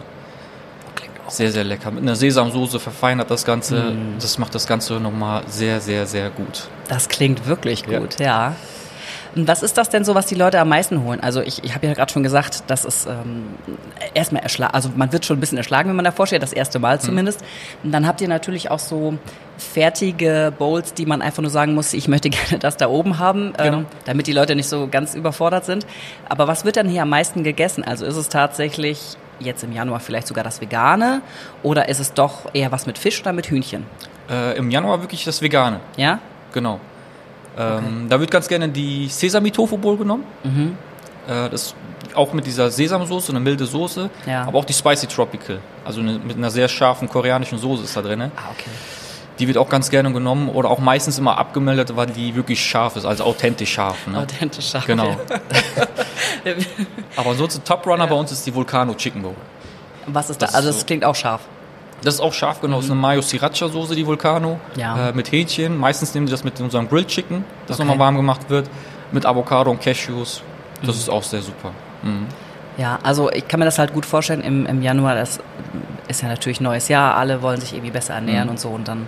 Sehr, 1.29 1.51
sehr 1.51 1.65
lecker. 1.65 1.91
Mit 1.91 2.03
einer 2.03 2.17
Sesamsoße 2.17 2.79
verfeinert 2.79 3.31
das 3.31 3.45
Ganze. 3.47 3.77
Mhm. 3.93 4.17
Das 4.21 4.39
macht 4.39 4.55
das 4.55 4.67
Ganze 4.67 4.95
nochmal 4.95 5.43
sehr, 5.47 5.81
sehr, 5.81 6.07
sehr 6.07 6.29
gut. 6.31 6.69
Das 6.89 7.09
klingt 7.09 7.47
wirklich 7.47 7.85
Ja. 7.87 7.99
gut, 7.99 8.19
ja. 8.21 8.55
Und 9.37 9.49
was 9.49 9.63
ist 9.63 9.77
das 9.77 9.89
denn 9.89 10.05
so, 10.05 10.15
was 10.15 10.27
die 10.27 10.35
Leute 10.37 10.61
am 10.61 10.69
meisten 10.69 11.03
holen? 11.03 11.21
Also 11.21 11.41
ich, 11.41 11.65
ich 11.65 11.75
habe 11.75 11.87
ja 11.87 11.95
gerade 11.95 12.13
schon 12.13 12.23
gesagt, 12.23 12.65
das 12.69 12.85
ist 12.85 13.07
ähm, 13.07 13.47
erstmal 14.15 14.43
erschlagen, 14.43 14.73
also 14.75 14.91
man 14.95 15.13
wird 15.13 15.25
schon 15.27 15.37
ein 15.37 15.41
bisschen 15.41 15.59
erschlagen, 15.59 15.89
wenn 15.89 15.97
man 15.97 16.05
davor 16.05 16.27
steht, 16.27 16.43
das 16.43 16.53
erste 16.53 16.79
Mal 16.79 17.01
zumindest. 17.01 17.43
Und 17.83 17.91
dann 17.93 18.07
habt 18.07 18.21
ihr 18.21 18.29
natürlich 18.29 18.71
auch 18.71 18.79
so 18.79 19.15
fertige 19.59 20.53
Bowls, 20.57 20.95
die 20.95 21.07
man 21.07 21.23
einfach 21.23 21.43
nur 21.43 21.51
sagen 21.51 21.75
muss, 21.75 21.93
ich 21.95 22.07
möchte 22.09 22.31
gerne 22.31 22.59
das 22.59 22.77
da 22.77 22.89
oben 22.89 23.19
haben, 23.19 23.53
Genau. 23.57 23.79
ähm, 23.79 23.87
damit 24.05 24.27
die 24.27 24.33
Leute 24.33 24.55
nicht 24.55 24.69
so 24.69 24.89
ganz 24.89 25.15
überfordert 25.15 25.65
sind. 25.65 25.87
Aber 26.29 26.47
was 26.47 26.65
wird 26.65 26.77
dann 26.77 26.89
hier 26.89 27.03
am 27.03 27.09
meisten 27.09 27.43
gegessen? 27.43 27.83
Also 27.85 28.05
ist 28.07 28.17
es 28.17 28.29
tatsächlich 28.29 29.17
jetzt 29.41 29.65
im 29.65 29.73
Januar 29.73 29.99
vielleicht 30.01 30.29
sogar 30.29 30.45
das 30.45 30.61
Vegane 30.61 31.21
oder 31.65 31.89
ist 31.89 31.99
es 31.99 32.13
doch 32.13 32.55
eher 32.55 32.71
was 32.71 32.87
mit 32.87 32.99
Fisch 32.99 33.21
oder 33.21 33.33
mit 33.33 33.47
Hühnchen? 33.51 33.85
Äh, 34.31 34.57
Im 34.57 34.71
Januar 34.71 35.01
wirklich 35.01 35.25
das 35.25 35.43
Vegane. 35.43 35.81
Ja? 35.97 36.21
Genau. 36.53 36.79
Ähm, 37.59 38.07
Da 38.09 38.19
wird 38.21 38.31
ganz 38.31 38.49
gerne 38.49 38.69
die 38.69 39.09
Sesami 39.09 39.51
Tofu 39.51 39.77
Bowl 39.79 39.97
genommen. 39.97 40.25
Mhm. 40.43 40.77
Äh, 41.29 41.49
das 41.51 41.75
auch 42.15 42.33
mit 42.33 42.47
dieser 42.47 42.71
Sesamsoße, 42.71 43.33
eine 43.33 43.41
milde 43.41 43.67
Soße, 43.67 44.09
Ja. 44.27 44.45
aber 44.45 44.59
auch 44.59 44.65
die 44.65 44.73
Spicy 44.73 45.07
Tropical, 45.09 45.59
also 45.85 46.01
eine, 46.01 46.19
mit 46.19 46.37
einer 46.37 46.51
sehr 46.51 46.69
scharfen 46.69 47.09
koreanischen 47.09 47.59
Soße 47.59 47.83
ist 47.85 47.97
da 47.97 48.03
drin. 48.03 48.23
Ah, 48.23 48.29
okay. 48.53 48.71
Die 49.41 49.49
wird 49.49 49.59
auch 49.59 49.69
ganz 49.69 49.91
gerne 49.91 50.13
genommen 50.13 50.49
oder 50.49 50.71
auch 50.71 50.79
meistens 50.79 51.19
immer 51.19 51.37
abgemeldet, 51.39 51.97
weil 51.97 52.07
die 52.07 52.37
wirklich 52.37 52.65
scharf 52.65 52.95
ist, 52.95 53.05
also 53.05 53.25
authentisch 53.25 53.73
scharf. 53.73 54.07
Ne? 54.07 54.19
Authentisch 54.19 54.71
scharf. 54.71 54.87
Genau. 54.87 55.17
Aber 57.17 57.31
ansonsten 57.31 57.65
Top 57.65 57.87
Runner 57.87 58.07
bei 58.07 58.15
uns 58.15 58.33
ist 58.33 58.47
die 58.47 58.55
Volcano 58.55 58.95
Chicken 58.95 59.23
Bowl. 59.23 59.35
Was 60.07 60.31
ist 60.31 60.41
da? 60.41 60.47
Das 60.47 60.55
Also 60.55 60.69
das 60.69 60.81
so. 60.81 60.87
klingt 60.87 61.05
auch 61.05 61.15
scharf. 61.15 61.43
Das 62.05 62.15
ist 62.15 62.21
auch 62.21 62.33
scharf, 62.33 62.61
genau. 62.61 62.77
Das 62.77 62.85
ist 62.87 62.91
eine 62.91 63.01
Mayo 63.01 63.23
Sriracha 63.23 63.69
Soße, 63.69 63.95
die 63.97 64.07
Volcano. 64.07 64.61
Ja. 64.77 65.09
Äh, 65.09 65.13
mit 65.13 65.33
Hähnchen. 65.33 65.79
Meistens 65.79 66.15
nehmen 66.15 66.27
die 66.27 66.33
das 66.33 66.45
mit 66.45 66.61
unserem 66.61 66.89
Grilled 66.89 67.09
Chicken, 67.09 67.45
das 67.67 67.79
Okay. 67.79 67.87
nochmal 67.89 68.07
warm 68.07 68.17
gemacht 68.17 68.51
wird. 68.51 68.69
Mit 69.13 69.27
Avocado 69.27 69.71
und 69.71 69.81
Cashews. 69.81 70.43
Das 70.85 70.97
ist 70.97 71.09
auch 71.09 71.23
sehr 71.23 71.41
super. 71.41 71.71
Mhm. 72.03 72.27
Ja, 72.77 72.99
also 73.05 73.31
ich 73.31 73.47
kann 73.49 73.61
mir 73.61 73.67
das 73.67 73.79
halt 73.79 73.93
gut 73.95 74.05
vorstellen 74.05 74.41
im, 74.43 74.67
im 74.67 74.83
Januar, 74.83 75.15
das 75.15 75.39
ist 76.09 76.23
ja 76.23 76.29
natürlich 76.29 76.61
neues 76.61 76.89
Jahr, 76.89 77.15
alle 77.17 77.41
wollen 77.41 77.61
sich 77.61 77.73
irgendwie 77.73 77.93
besser 77.93 78.15
ernähren 78.15 78.45
Mhm. 78.47 78.51
und 78.51 78.61
so 78.61 78.69
und 78.71 78.89
dann 78.89 79.07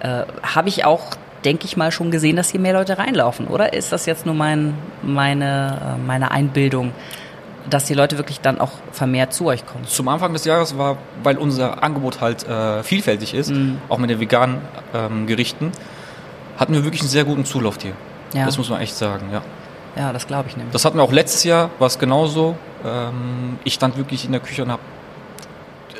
äh, 0.00 0.24
habe 0.54 0.68
ich 0.68 0.84
auch, 0.84 1.02
denke 1.42 1.64
ich 1.64 1.78
mal, 1.78 1.90
schon 1.90 2.10
gesehen, 2.10 2.36
dass 2.36 2.50
hier 2.50 2.60
mehr 2.60 2.74
Leute 2.74 2.98
reinlaufen, 2.98 3.46
oder? 3.46 3.72
Ist 3.72 3.90
das 3.90 4.04
jetzt 4.04 4.26
nur 4.26 4.34
mein, 4.34 4.74
meine, 5.02 5.96
äh, 5.96 6.06
meine 6.06 6.30
Einbildung, 6.30 6.92
dass 7.70 7.84
die 7.84 7.94
Leute 7.94 8.16
wirklich 8.18 8.40
dann 8.40 8.60
auch 8.60 8.72
vermehrt 8.92 9.32
zu 9.32 9.46
euch 9.46 9.66
kommen? 9.66 9.84
Zum 9.86 10.08
Anfang 10.08 10.32
des 10.32 10.44
Jahres 10.44 10.76
war, 10.78 10.96
weil 11.22 11.36
unser 11.38 11.82
Angebot 11.82 12.20
halt 12.20 12.46
äh, 12.48 12.82
vielfältig 12.82 13.34
ist, 13.34 13.50
Mhm. 13.50 13.78
auch 13.88 13.98
mit 13.98 14.10
den 14.10 14.20
veganen 14.20 14.58
ähm, 14.94 15.26
Gerichten, 15.26 15.72
hatten 16.58 16.72
wir 16.74 16.84
wirklich 16.84 17.02
einen 17.02 17.10
sehr 17.10 17.24
guten 17.24 17.44
Zulauf 17.44 17.76
hier. 17.80 17.92
Ja, 18.32 18.44
Das 18.46 18.58
muss 18.58 18.68
man 18.70 18.80
echt 18.80 18.94
sagen, 18.96 19.26
ja. 19.32 19.42
ja 19.96 20.12
das 20.12 20.26
glaube 20.26 20.48
ich 20.48 20.56
nämlich. 20.56 20.72
Das 20.72 20.84
hatten 20.84 20.96
wir 20.98 21.02
auch 21.02 21.12
letztes 21.12 21.44
Jahr, 21.44 21.70
war 21.78 21.86
es 21.86 21.98
genauso. 21.98 22.56
Ähm, 22.84 23.58
ich 23.64 23.74
stand 23.74 23.96
wirklich 23.96 24.24
in 24.24 24.32
der 24.32 24.40
Küche 24.40 24.62
und 24.62 24.70
habe 24.72 24.82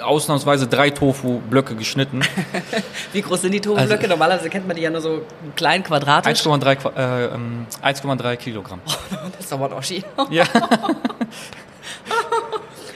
ausnahmsweise 0.07 0.67
drei 0.67 0.91
Tofu-Blöcke 0.91 1.75
geschnitten. 1.75 2.21
Wie 3.13 3.23
groß 3.23 3.43
sind 3.43 3.53
die 3.53 3.61
Tofublöcke? 3.61 3.95
Also- 3.95 4.09
Normalerweise 4.09 4.49
kennt 4.51 4.67
man 4.67 4.77
die 4.77 4.83
ja 4.83 4.91
nur 4.91 5.01
so 5.01 5.23
klein 5.57 5.83
quadratisch. 5.83 6.41
1,3 6.47 6.77
Qua- 6.77 6.93
äh, 6.97 7.25
ähm, 7.35 7.67
1,3 7.83 8.37
Kilogramm. 8.37 8.81
Das 9.37 9.47
ist 9.47 9.53
aber 9.53 9.69
noch 9.69 9.83
Ski. 9.83 10.03
Ja, 10.31 10.45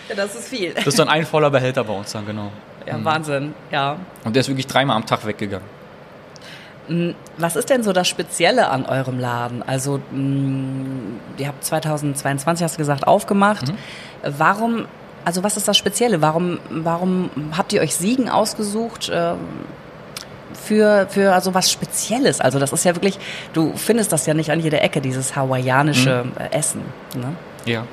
Ja, 0.08 0.16
das 0.16 0.34
ist 0.34 0.48
viel. 0.48 0.72
das 0.74 0.86
ist 0.88 0.98
dann 0.98 1.08
ein 1.08 1.24
voller 1.24 1.50
Behälter 1.50 1.84
bei 1.84 1.92
uns 1.92 2.10
dann, 2.12 2.26
genau. 2.26 2.50
Ja, 2.86 3.02
Wahnsinn. 3.04 3.54
Ja. 3.70 3.96
Und 4.24 4.34
der 4.34 4.40
ist 4.40 4.48
wirklich 4.48 4.66
dreimal 4.66 4.96
am 4.96 5.06
Tag 5.06 5.24
weggegangen. 5.26 5.66
Was 7.36 7.54
ist 7.54 7.70
denn 7.70 7.84
so 7.84 7.92
das 7.92 8.08
Spezielle 8.08 8.68
an 8.68 8.84
eurem 8.86 9.20
Laden? 9.20 9.62
Also, 9.62 10.00
mh, 10.10 10.88
ihr 11.38 11.46
habt 11.46 11.62
2022, 11.64 12.64
hast 12.64 12.74
du 12.74 12.78
gesagt, 12.78 13.06
aufgemacht. 13.06 13.72
Warum, 14.24 14.86
also 15.24 15.42
was 15.42 15.56
ist 15.56 15.68
das 15.68 15.76
Spezielle? 15.76 16.22
Warum, 16.22 16.58
warum 16.70 17.30
habt 17.56 17.72
ihr 17.72 17.80
euch 17.80 17.94
Siegen 17.94 18.28
ausgesucht 18.28 19.10
ähm, 19.12 19.38
für, 20.52 21.06
für 21.08 21.34
also 21.34 21.54
was 21.54 21.70
Spezielles? 21.70 22.40
Also 22.40 22.58
das 22.58 22.72
ist 22.72 22.84
ja 22.84 22.94
wirklich, 22.94 23.18
du 23.52 23.72
findest 23.76 24.12
das 24.12 24.26
ja 24.26 24.34
nicht 24.34 24.50
an 24.50 24.60
jeder 24.60 24.82
Ecke, 24.82 25.00
dieses 25.00 25.36
hawaiianische 25.36 26.24
äh, 26.38 26.56
Essen. 26.56 26.82
Ne? 27.14 27.34
Ja. 27.64 27.86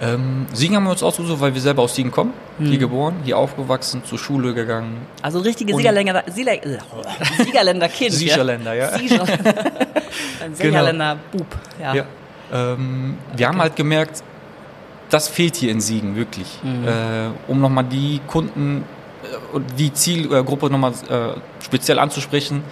Ähm, 0.00 0.46
Siegen 0.52 0.76
haben 0.76 0.84
wir 0.84 0.90
uns 0.90 1.02
ausgesucht, 1.02 1.40
weil 1.40 1.54
wir 1.54 1.60
selber 1.60 1.82
aus 1.82 1.94
Siegen 1.96 2.12
kommen. 2.12 2.32
Hier 2.60 2.78
geboren, 2.78 3.16
hier 3.24 3.36
aufgewachsen, 3.36 4.04
zur 4.04 4.18
Schule 4.18 4.54
gegangen. 4.54 5.06
Also 5.22 5.40
richtige 5.40 5.74
Siegerländer, 5.74 6.22
Sieger, 6.26 6.54
äh, 6.54 6.78
Siegerländer 7.44 7.88
Kind. 7.88 8.12
Siegerländer, 8.12 8.74
ja. 8.74 8.98
Siegerländer. 8.98 9.54
Ein 10.44 10.54
Siegerländer 10.54 11.16
Bub, 11.32 11.46
ja. 11.80 11.94
Ja. 11.94 12.04
Ähm, 12.52 13.18
wir 13.36 13.48
haben 13.48 13.60
halt 13.60 13.76
gemerkt, 13.76 14.22
das 15.10 15.28
fehlt 15.28 15.56
hier 15.56 15.70
in 15.72 15.80
Siegen 15.80 16.16
wirklich. 16.16 16.58
Mhm. 16.62 16.86
Äh, 16.86 17.28
um 17.46 17.60
nochmal 17.60 17.84
die 17.84 18.20
Kunden 18.26 18.84
und 19.52 19.64
die 19.78 19.92
Zielgruppe 19.92 20.70
nochmal 20.70 20.92
äh, 21.08 21.38
speziell 21.64 21.98
anzusprechen, 21.98 22.62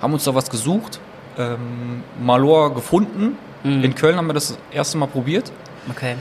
haben 0.00 0.12
uns 0.12 0.24
da 0.24 0.34
was 0.34 0.50
gesucht, 0.50 1.00
ähm, 1.38 2.02
Malor 2.20 2.74
gefunden. 2.74 3.36
Mhm. 3.62 3.84
In 3.84 3.94
Köln 3.94 4.16
haben 4.16 4.26
wir 4.26 4.34
das 4.34 4.58
erste 4.72 4.98
Mal 4.98 5.06
probiert. 5.06 5.52
Okay. 5.90 6.16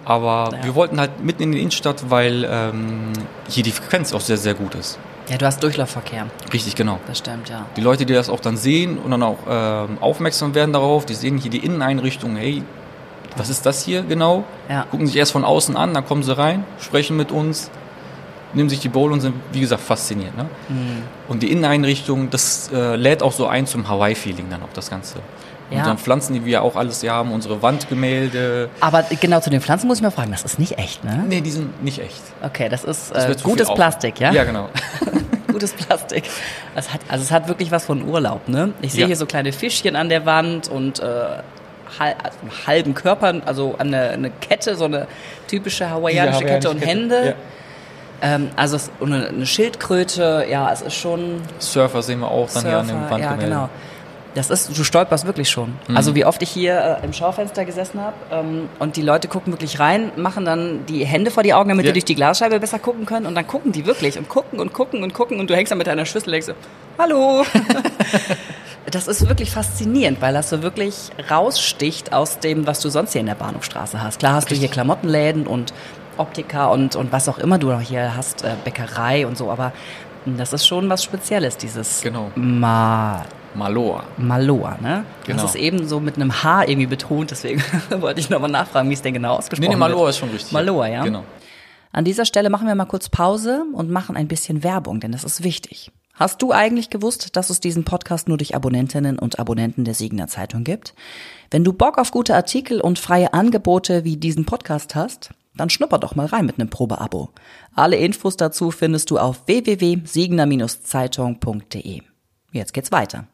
Aber 0.06 0.50
Mhm. 0.52 0.58
Ja. 0.60 0.64
wir 0.64 0.76
wollten 0.76 1.00
halt 1.00 1.22
mitten 1.22 1.44
in 1.44 1.52
die 1.52 1.60
Innenstadt, 1.60 2.10
weil 2.10 2.48
ähm, 2.50 3.12
hier 3.50 3.64
die 3.64 3.72
Frequenz 3.72 4.14
auch 4.14 4.22
sehr, 4.22 4.38
sehr 4.38 4.54
gut 4.54 4.76
ist. 4.76 4.98
Ja, 5.30 5.38
du 5.38 5.46
hast 5.46 5.62
Durchlaufverkehr, 5.62 6.28
Richtig, 6.54 6.76
genau. 6.76 7.00
das 7.08 7.18
stimmt, 7.20 7.50
ja. 7.50 7.66
Die 7.76 7.82
Leute, 7.82 8.06
die 8.06 8.14
das 8.14 8.30
auch 8.30 8.40
dann 8.40 8.56
sehen 8.58 8.98
und 8.98 9.12
dann 9.12 9.24
auch 9.24 9.40
ähm, 9.50 9.98
aufmerksam 10.00 10.56
werden 10.56 10.72
darauf, 10.72 11.06
die 11.06 11.14
sehen 11.14 11.38
hier 11.38 11.52
die 11.52 11.66
Inneneinrichtung, 11.66 12.36
hey, 12.38 12.64
was 13.36 13.50
ist 13.50 13.66
das 13.66 13.84
hier 13.84 14.04
genau? 14.04 14.46
Ja. 14.70 14.84
Gucken 14.90 15.06
sich 15.06 15.16
erst 15.16 15.32
von 15.34 15.44
außen 15.44 15.76
an, 15.76 15.94
dann 15.94 16.06
kommen 16.06 16.24
sie 16.24 16.36
rein, 16.36 16.64
sprechen 16.80 17.18
mit 17.18 17.32
uns, 17.32 17.70
nehmen 18.54 18.70
sich 18.70 18.80
die 18.80 18.90
Bowl 18.90 19.12
und 19.12 19.22
sind, 19.22 19.36
wie 19.52 19.60
gesagt, 19.60 19.82
fasziniert. 19.82 20.36
Ne? 20.36 20.46
Mhm. 20.70 21.04
Und 21.28 21.44
die 21.44 21.52
Inneneinrichtung, 21.52 22.30
das 22.30 22.72
äh, 22.74 22.96
lädt 22.96 23.22
auch 23.22 23.34
so 23.34 23.48
ein 23.48 23.68
zum 23.68 23.88
Hawaii-Feeling 23.88 24.50
dann 24.50 24.64
auch 24.64 24.74
das 24.74 24.90
Ganze. 24.90 25.20
Ja. 25.70 25.80
Und 25.80 25.88
dann 25.88 25.98
Pflanzen, 25.98 26.34
die 26.34 26.46
wir 26.46 26.62
auch 26.62 26.76
alles 26.78 27.02
hier 27.02 27.12
haben, 27.12 27.32
unsere 27.34 27.62
Wandgemälde. 27.62 28.70
Aber 28.80 29.04
genau 29.20 29.40
zu 29.42 29.50
den 29.50 29.60
Pflanzen 29.62 29.88
muss 29.88 29.98
ich 29.98 30.04
mal 30.04 30.12
fragen, 30.12 30.32
das 30.32 30.44
ist 30.44 30.60
nicht 30.60 30.78
echt, 30.78 31.04
ne? 31.04 31.26
Nee, 31.28 31.42
die 31.42 31.52
sind 31.52 31.84
nicht 31.84 32.00
echt. 32.00 32.22
Okay, 32.42 32.70
das 32.70 32.84
ist 32.86 33.14
Das 33.14 33.26
äh, 33.26 33.36
gutes 33.44 33.74
Plastik, 33.74 34.20
ja? 34.20 34.32
Ja, 34.32 34.44
genau. 34.46 34.70
gutes 35.52 35.74
Plastik. 35.74 36.24
Es 36.76 36.94
hat, 36.94 37.02
also 37.10 37.24
es 37.24 37.32
hat 37.32 37.48
wirklich 37.50 37.70
was 37.72 37.86
von 37.86 38.08
Urlaub, 38.08 38.48
ne? 38.48 38.74
Ich 38.82 38.94
sehe 38.94 39.02
Ja. 39.02 39.08
hier 39.08 39.18
so 39.18 39.26
kleine 39.26 39.52
Fischchen 39.52 39.96
an 39.98 40.08
der 40.10 40.26
Wand 40.26 40.70
und 40.70 41.00
äh, 41.00 41.04
also 42.00 42.38
halben 42.68 42.94
Körper, 42.94 43.34
also 43.46 43.76
eine, 43.78 44.10
eine 44.12 44.30
Kette, 44.30 44.76
so 44.76 44.86
eine 44.86 45.08
typische 45.48 45.90
hawaiianische 45.90 46.40
Diese 46.42 46.54
Kette 46.54 46.70
und 46.70 46.82
hawaiianische 46.82 47.02
Hände. 47.16 47.28
Ja. 48.22 48.36
Ähm, 48.36 48.50
also 48.56 48.76
es, 48.78 48.90
und 49.00 49.14
eine, 49.14 49.28
eine 49.28 49.46
Schildkröte, 49.46 50.46
ja, 50.50 50.72
es 50.72 50.82
ist 50.82 50.96
schon 50.96 51.42
Surfer 51.60 52.02
sehen 52.02 52.20
wir 52.20 52.30
auch 52.32 52.50
dann 52.52 52.66
hier 52.66 52.78
an 52.78 52.88
dem 52.88 52.96
Surfer, 53.00 53.04
ja 53.04 53.12
Wandgemälde. 53.12 53.46
genau. 53.46 53.70
Das 54.38 54.52
ist, 54.52 54.78
du 54.78 54.84
stolperst 54.84 55.26
wirklich 55.26 55.50
schon. 55.50 55.74
Mhm. 55.88 55.98
Also 55.98 56.14
wie 56.14 56.24
oft 56.24 56.42
ich 56.44 56.50
hier 56.50 57.00
äh, 57.02 57.06
im 57.06 57.12
Schaufenster 57.12 57.66
gesessen 57.66 58.00
habe 58.00 58.16
ähm, 58.32 58.70
und 58.78 58.96
die 58.96 59.02
Leute 59.02 59.28
gucken 59.28 59.52
wirklich 59.52 59.80
rein, 59.80 60.12
machen 60.16 60.46
dann 60.46 60.86
die 60.86 61.04
Hände 61.06 61.32
vor 61.32 61.42
die 61.42 61.54
Augen, 61.56 61.70
damit 61.70 61.86
Ja. 61.86 61.92
die 61.92 61.94
durch 62.00 62.06
die 62.06 62.16
Glasscheibe 62.16 62.60
besser 62.60 62.78
gucken 62.78 63.06
können 63.08 63.26
und 63.26 63.34
dann 63.36 63.48
gucken 63.48 63.72
die 63.72 63.86
wirklich 63.88 64.18
und 64.20 64.30
gucken 64.30 64.60
und 64.60 64.74
gucken 64.74 65.02
und 65.02 65.14
gucken 65.14 65.40
und 65.40 65.50
du 65.50 65.56
hängst 65.56 65.72
dann 65.72 65.80
mit 65.80 65.88
deiner 65.88 66.06
Schüssel 66.06 66.28
und 66.30 66.34
denkst 66.34 66.48
so, 66.48 66.54
hallo. 67.00 67.44
das 68.92 69.08
ist 69.08 69.28
wirklich 69.28 69.52
faszinierend, 69.52 70.22
weil 70.22 70.34
das 70.34 70.50
so 70.50 70.62
wirklich 70.62 71.10
raussticht 71.30 72.14
aus 72.14 72.40
dem, 72.40 72.68
was 72.68 72.80
du 72.80 72.90
sonst 72.90 73.14
hier 73.14 73.22
in 73.22 73.28
der 73.28 73.36
Bahnhofstraße 73.36 74.02
hast. 74.02 74.20
Klar 74.20 74.34
hast 74.34 74.52
du 74.52 74.56
hier 74.56 74.70
Klamottenläden 74.70 75.48
und 75.48 75.74
Optika 76.18 76.68
und, 76.68 76.96
und 76.96 77.12
was 77.12 77.28
auch 77.28 77.38
immer 77.38 77.58
du 77.58 77.70
noch 77.70 77.82
hier 77.82 78.16
hast, 78.16 78.44
äh, 78.44 78.54
Bäckerei 78.64 79.26
und 79.28 79.38
so, 79.38 79.52
aber 79.52 79.72
das 80.26 80.54
ist 80.54 80.68
schon 80.68 80.90
was 80.90 81.04
Spezielles, 81.04 81.58
dieses 81.58 82.02
Genau. 82.02 82.32
Ma 82.36 83.26
Maloa. 83.56 84.04
Maloa, 84.18 84.78
ne? 84.82 85.04
Genau. 85.26 85.42
Das 85.42 85.56
ist 85.56 85.62
eben 85.62 85.88
so 85.88 86.00
mit 86.00 86.16
einem 86.16 86.44
H 86.44 86.64
irgendwie 86.66 86.88
betont, 86.88 87.32
deswegen 87.32 87.62
wollte 88.00 88.20
ich 88.20 88.30
nochmal 88.30 88.52
nachfragen, 88.52 88.90
wie 88.90 88.94
es 88.94 89.02
denn 89.02 89.14
genau 89.14 89.34
Nee, 89.34 89.38
ausgesprochen 89.40 89.70
nee, 89.70 89.76
Maloa 89.76 90.00
wird. 90.02 90.10
ist 90.10 90.18
schon 90.18 90.30
richtig. 90.30 90.52
Maloa, 90.52 90.88
ja? 90.88 91.04
Genau. 91.04 91.24
An 91.92 92.06
dieser 92.06 92.26
Stelle 92.26 92.50
machen 92.50 92.68
wir 92.68 92.76
mal 92.76 92.86
kurz 92.86 93.10
Pause 93.10 93.64
und 93.74 93.90
machen 93.90 94.16
ein 94.16 94.28
bisschen 94.28 94.64
Werbung, 94.64 95.00
denn 95.00 95.12
das 95.12 95.24
ist 95.24 95.44
wichtig. 95.44 95.92
Hast 96.14 96.42
du 96.42 96.52
eigentlich 96.52 96.90
gewusst, 96.90 97.36
dass 97.36 97.50
es 97.52 97.60
diesen 97.60 97.84
Podcast 97.84 98.28
nur 98.28 98.38
durch 98.38 98.56
Abonnentinnen 98.56 99.20
und 99.20 99.38
Abonnenten 99.40 99.84
der 99.86 99.94
Siegener 99.94 100.28
Zeitung 100.28 100.64
gibt? 100.64 100.96
Wenn 101.52 101.64
du 101.64 101.74
Bock 101.74 101.98
auf 102.00 102.12
gute 102.12 102.36
Artikel 102.36 102.82
und 102.82 102.98
freie 103.00 103.34
Angebote 103.34 104.04
wie 104.04 104.18
diesen 104.18 104.46
Podcast 104.46 104.96
hast, 104.96 105.30
dann 105.56 105.70
schnupper 105.70 105.98
doch 106.00 106.16
mal 106.16 106.26
rein 106.26 106.46
mit 106.46 106.60
einem 106.60 106.70
Probeabo. 106.70 107.30
Alle 107.76 107.98
Infos 107.98 108.36
dazu 108.38 108.72
findest 108.72 109.10
du 109.12 109.18
auf 109.20 109.46
www.siegener-zeitung.de. 109.48 112.02
Jetzt 112.52 112.74
geht's 112.74 112.92
weiter. 112.92 113.26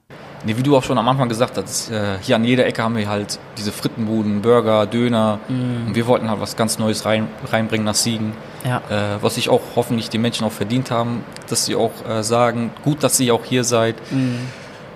Nee, 0.46 0.58
wie 0.58 0.64
du 0.64 0.76
auch 0.76 0.84
schon 0.84 0.98
am 0.98 1.08
Anfang 1.08 1.30
gesagt 1.30 1.58
hast, 1.58 1.90
äh, 1.90 2.18
hier 2.20 2.36
an 2.36 2.44
jeder 2.44 2.66
Ecke 2.66 2.84
haben 2.84 2.98
wir 2.98 3.08
halt 3.08 3.40
diese 3.58 3.72
Frittenbuden, 3.72 4.42
Burger, 4.42 4.86
Döner. 4.86 5.40
Mm. 5.48 5.88
Und 5.88 5.96
wir 5.96 6.06
wollten 6.06 6.30
halt 6.30 6.42
was 6.42 6.58
ganz 6.58 6.80
Neues 6.80 7.06
rein, 7.06 7.30
reinbringen 7.50 7.86
nach 7.86 7.96
Siegen. 7.96 8.34
Ja. 8.66 8.82
Äh, 8.90 9.22
was 9.22 9.36
sich 9.36 9.48
auch 9.48 9.62
hoffentlich 9.78 10.10
die 10.10 10.18
Menschen 10.18 10.46
auch 10.46 10.52
verdient 10.52 10.92
haben, 10.92 11.24
dass 11.48 11.66
sie 11.66 11.76
auch 11.76 11.92
äh, 12.10 12.24
sagen, 12.24 12.72
gut, 12.84 13.04
dass 13.04 13.18
ihr 13.22 13.34
auch 13.34 13.46
hier 13.46 13.64
seid. 13.64 13.96
Mm. 14.12 14.36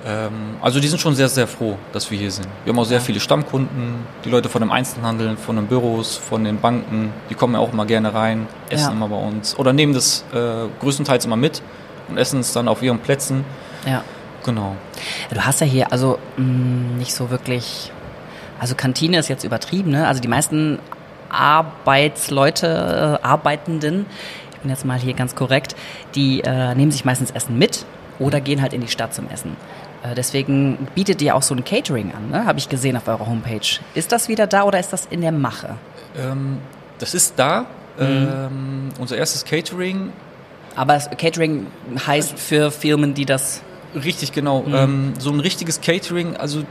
Ähm, 0.06 0.32
also 0.62 0.82
die 0.82 0.88
sind 0.90 1.00
schon 1.00 1.16
sehr, 1.16 1.30
sehr 1.30 1.48
froh, 1.48 1.78
dass 1.94 2.12
wir 2.12 2.18
hier 2.18 2.32
sind. 2.32 2.48
Wir 2.66 2.74
haben 2.74 2.80
auch 2.80 2.86
sehr 2.86 3.00
viele 3.00 3.22
Stammkunden, 3.22 3.96
die 4.26 4.30
Leute 4.30 4.50
von 4.50 4.62
dem 4.62 4.72
Einzelhandel, 4.72 5.38
von 5.38 5.56
den 5.56 5.68
Büros, 5.68 6.18
von 6.18 6.44
den 6.44 6.60
Banken, 6.60 7.14
die 7.30 7.36
kommen 7.36 7.54
ja 7.54 7.62
auch 7.62 7.72
immer 7.72 7.86
gerne 7.86 8.14
rein, 8.14 8.48
essen 8.70 8.88
Ja. 8.88 8.92
immer 8.92 9.08
bei 9.08 9.16
uns 9.16 9.58
oder 9.58 9.72
nehmen 9.72 9.94
das 9.94 10.24
größtenteils 10.80 11.26
immer 11.26 11.36
mit 11.36 11.62
und 12.10 12.18
essen 12.18 12.42
es 12.42 12.54
dann 12.54 12.68
auf 12.68 12.84
ihren 12.84 13.00
Plätzen. 13.00 13.44
Ja. 13.86 14.04
Genau. 14.46 14.76
Du 15.30 15.46
hast 15.46 15.60
ja 15.62 15.68
hier 15.68 15.92
also 15.92 16.20
mh, 16.38 16.98
nicht 16.98 17.14
so 17.14 17.30
wirklich, 17.30 17.92
also 18.60 18.76
Kantine 18.76 19.18
ist 19.20 19.28
jetzt 19.28 19.44
übertrieben, 19.44 19.92
ne? 19.92 20.08
Also 20.08 20.22
die 20.22 20.28
meisten 20.30 20.80
Arbeitsleute, 21.30 23.20
äh, 23.22 23.26
Arbeitenden, 23.26 24.06
ich 24.54 24.60
bin 24.60 24.70
jetzt 24.70 24.86
mal 24.86 24.98
hier 24.98 25.14
ganz 25.14 25.36
korrekt, 25.36 25.76
die 26.16 26.42
äh, 26.42 26.74
nehmen 26.76 26.92
sich 26.92 27.04
meistens 27.04 27.32
Essen 27.32 27.58
mit 27.58 27.86
oder 28.20 28.40
gehen 28.40 28.62
halt 28.62 28.74
in 28.74 28.82
die 28.82 28.88
Stadt 28.88 29.14
zum 29.14 29.30
Essen. 29.30 29.58
Äh, 30.04 30.16
deswegen 30.16 30.88
bietet 30.96 31.22
ihr 31.22 31.36
auch 31.36 31.42
so 31.42 31.54
ein 31.54 31.66
Catering 31.66 32.14
an, 32.16 32.30
ne? 32.30 32.46
Habe 32.46 32.60
ich 32.60 32.70
gesehen 32.70 32.96
auf 32.96 33.08
eurer 33.08 33.28
Homepage. 33.28 33.80
Ist 33.96 34.12
das 34.12 34.30
wieder 34.30 34.48
da 34.48 34.64
oder 34.64 34.80
ist 34.80 34.94
das 34.94 35.08
in 35.08 35.22
der 35.22 35.32
Mache? 35.32 35.76
Ähm, 36.18 36.60
das 37.00 37.14
ist 37.14 37.34
da. 37.38 37.66
Mhm. 37.98 38.06
Ähm, 38.06 38.90
unser 39.00 39.18
erstes 39.18 39.44
Catering. 39.44 40.12
Aber 40.76 41.00
Catering 41.00 41.68
heißt 42.06 42.40
für 42.40 42.72
Firmen, 42.72 43.14
die 43.14 43.26
das 43.26 43.62
Richtig, 44.04 44.32
genau. 44.32 44.62
Mhm. 44.62 44.76
Ähm, 44.76 45.14
so 45.20 45.32
ein 45.32 45.40
richtiges 45.40 45.82
Catering, 45.82 46.36
also 46.38 46.64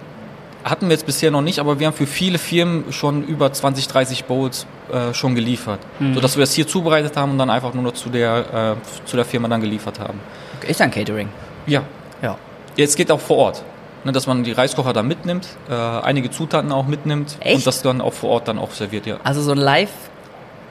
hatten 0.64 0.88
wir 0.88 0.94
jetzt 0.94 1.06
bisher 1.06 1.30
noch 1.30 1.42
nicht, 1.42 1.60
aber 1.60 1.78
wir 1.78 1.86
haben 1.86 1.94
für 1.94 2.06
viele 2.06 2.38
Firmen 2.38 2.92
schon 2.92 3.22
über 3.22 3.52
20, 3.52 3.86
30 3.86 4.24
Bowls 4.24 4.66
äh, 4.92 5.14
schon 5.14 5.34
geliefert. 5.34 5.78
Mhm. 6.00 6.14
Sodass 6.14 6.36
wir 6.36 6.42
es 6.42 6.54
hier 6.54 6.66
zubereitet 6.66 7.16
haben 7.16 7.32
und 7.32 7.38
dann 7.38 7.50
einfach 7.50 7.72
nur 7.72 7.84
noch 7.84 7.92
zu 7.92 8.08
der, 8.08 8.76
äh, 8.76 9.06
zu 9.06 9.16
der 9.16 9.24
Firma 9.24 9.48
dann 9.48 9.60
geliefert 9.60 10.00
haben. 10.00 10.18
ist 10.66 10.80
ein 10.80 10.90
Catering. 10.90 11.28
Ja. 11.66 11.82
Ja. 12.20 12.36
Jetzt 12.76 12.96
geht 12.96 13.10
auch 13.10 13.20
vor 13.20 13.36
Ort. 13.36 13.62
Ne, 14.04 14.12
dass 14.12 14.26
man 14.26 14.44
die 14.44 14.52
Reiskocher 14.52 14.92
dann 14.92 15.08
mitnimmt, 15.08 15.48
äh, 15.68 15.72
einige 15.74 16.30
Zutaten 16.30 16.70
auch 16.70 16.86
mitnimmt 16.86 17.36
Echt? 17.40 17.56
und 17.56 17.66
das 17.66 17.82
dann 17.82 18.00
auch 18.00 18.12
vor 18.12 18.30
Ort 18.30 18.46
dann 18.46 18.58
auch 18.58 18.70
serviert, 18.70 19.04
ja. 19.06 19.16
Also 19.24 19.42
so 19.42 19.50
ein 19.50 19.58
Live 19.58 19.90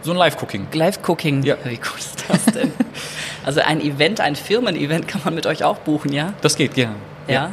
So 0.04 0.12
ein 0.12 0.18
Live-Cooking. 0.18 0.68
Live-Cooking. 0.72 1.44
Ja. 1.44 1.56
Wie 1.66 1.72
cool 1.72 2.00
ist 2.00 2.24
das 2.30 2.46
denn? 2.46 2.72
also 3.46 3.62
ein 3.62 3.80
Event, 3.82 4.20
ein 4.22 4.36
Firmen-Event 4.36 5.08
kann 5.08 5.22
man 5.24 5.34
mit 5.36 5.46
euch 5.46 5.64
auch 5.64 5.78
buchen, 5.78 6.12
ja? 6.12 6.34
Das 6.42 6.56
geht 6.56 6.74
gerne. 6.74 6.96
Ja. 7.28 7.52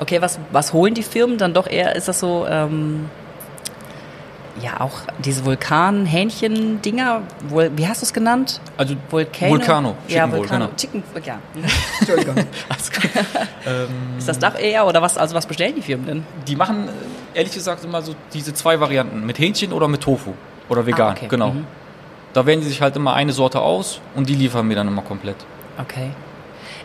Okay, 0.00 0.20
was, 0.22 0.38
was 0.52 0.72
holen 0.72 0.94
die 0.94 1.02
Firmen 1.02 1.38
dann 1.38 1.54
doch 1.54 1.66
eher? 1.66 1.94
Ist 1.96 2.08
das 2.08 2.20
so, 2.20 2.46
ähm, 2.48 3.08
ja, 4.62 4.80
auch 4.80 4.92
diese 5.18 5.44
Vulkan-Hähnchen-Dinger? 5.44 7.22
Vul- 7.48 7.70
Wie 7.76 7.86
hast 7.86 8.02
du 8.02 8.06
es 8.06 8.12
genannt? 8.12 8.60
Also 8.76 8.94
Volcano? 9.10 9.50
Vulcano, 9.52 9.96
ja, 10.08 10.14
Chicken 10.24 10.30
Bowl, 10.30 10.38
Vulcano. 10.40 10.64
genau. 10.66 10.76
Chicken, 10.76 11.02
ja. 11.24 11.38
Entschuldigung. 12.00 12.34
Alles 12.68 12.92
gut. 12.92 13.10
ähm, 13.66 13.88
Ist 14.18 14.28
das 14.28 14.38
doch 14.38 14.56
eher 14.58 14.86
oder 14.86 15.00
was? 15.02 15.16
Also 15.16 15.34
was 15.34 15.46
bestellen 15.46 15.74
die 15.76 15.82
Firmen 15.82 16.06
denn? 16.06 16.24
die 16.46 16.56
machen 16.56 16.88
äh, 17.34 17.38
ehrlich 17.38 17.52
gesagt 17.54 17.84
immer 17.84 18.02
so 18.02 18.14
diese 18.32 18.52
zwei 18.54 18.80
Varianten, 18.80 19.24
mit 19.26 19.38
Hähnchen 19.38 19.72
oder 19.72 19.86
mit 19.88 20.00
Tofu 20.00 20.32
oder 20.68 20.84
vegan, 20.86 21.08
Ah, 21.08 21.12
okay. 21.12 21.26
genau. 21.28 21.50
Mhm. 21.50 21.66
Da 22.32 22.46
wählen 22.46 22.60
die 22.60 22.66
sich 22.66 22.82
halt 22.82 22.94
immer 22.96 23.14
eine 23.14 23.32
Sorte 23.32 23.60
aus 23.60 24.00
und 24.14 24.28
die 24.28 24.34
liefern 24.34 24.66
mir 24.68 24.74
dann 24.76 24.88
immer 24.88 25.02
komplett. 25.02 25.36
Okay. 25.80 26.10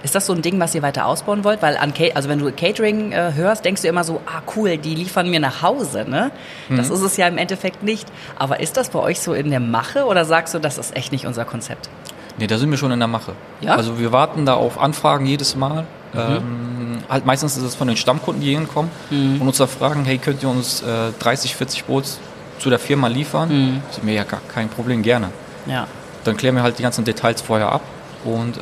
Ist 0.04 0.16
das 0.16 0.26
so 0.26 0.34
ein 0.34 0.42
Ding, 0.42 0.60
was 0.60 0.76
ihr 0.76 0.82
weiter 0.82 1.06
ausbauen 1.06 1.44
wollt? 1.46 1.62
Weil 1.62 1.78
an 1.78 1.94
also 2.14 2.28
wenn 2.28 2.40
du 2.40 2.52
Catering 2.52 3.12
äh, 3.14 3.32
hörst, 3.36 3.64
denkst 3.64 3.82
du 3.84 3.88
immer 3.88 4.04
so, 4.04 4.20
ah 4.26 4.42
cool, 4.56 4.78
die 4.78 4.96
liefern 4.96 5.30
mir 5.30 5.40
nach 5.40 5.62
Hause, 5.62 6.06
ne? 6.08 6.32
Das 6.70 6.90
Mhm. 6.90 6.96
ist 6.96 7.02
es 7.02 7.18
ja 7.18 7.28
im 7.28 7.38
Endeffekt 7.38 7.84
nicht. 7.84 8.08
Aber 8.38 8.60
ist 8.60 8.76
das 8.76 8.90
bei 8.90 9.00
euch 9.00 9.22
so 9.22 9.34
in 9.34 9.50
der 9.50 9.62
Mache 9.62 10.06
oder 10.06 10.26
sagst 10.26 10.54
du, 10.54 10.60
das 10.60 10.78
ist 10.78 10.96
echt 10.96 11.12
nicht 11.14 11.26
unser 11.26 11.46
Konzept? 11.46 11.90
Nee, 12.38 12.48
da 12.48 12.58
sind 12.58 12.70
wir 12.72 12.78
schon 12.78 12.92
in 12.92 13.00
der 13.00 13.08
Mache. 13.08 13.34
Ja? 13.62 13.74
Mhm. 13.74 13.78
Also 13.78 14.00
wir 14.00 14.12
warten 14.12 14.46
da 14.46 14.56
auf 14.56 14.80
Anfragen 14.80 15.26
jedes 15.26 15.56
Mal. 15.56 15.86
Ähm, 16.16 16.98
halt 17.10 17.26
meistens 17.26 17.58
ist 17.58 17.64
es 17.64 17.76
von 17.76 17.88
den 17.88 17.98
Stammkunden, 17.98 18.42
die 18.44 18.54
hinkommen 18.54 18.92
Mhm. 19.10 19.42
und 19.42 19.48
uns 19.48 19.58
da 19.58 19.68
fragen, 19.68 20.04
hey, 20.06 20.18
könnt 20.18 20.44
ihr 20.44 20.50
uns 20.50 20.82
äh, 20.82 21.12
30, 21.20 21.56
40 21.56 21.86
Boots 21.86 22.20
zu 22.60 22.70
der 22.70 22.80
Firma 22.80 23.08
liefern? 23.08 23.50
Mhm. 23.50 23.82
Sind 23.92 24.04
mir 24.04 24.14
ja 24.14 24.24
gar 24.24 24.42
kein 24.54 24.70
Problem, 24.70 25.02
gerne. 25.02 25.30
Ja. 25.66 25.88
Dann 26.24 26.38
klären 26.38 26.56
wir 26.56 26.64
halt 26.64 26.78
die 26.80 26.84
ganzen 26.84 27.04
Details 27.06 27.42
vorher 27.42 27.72
ab 27.72 27.82
und 28.24 28.58
äh, 28.58 28.62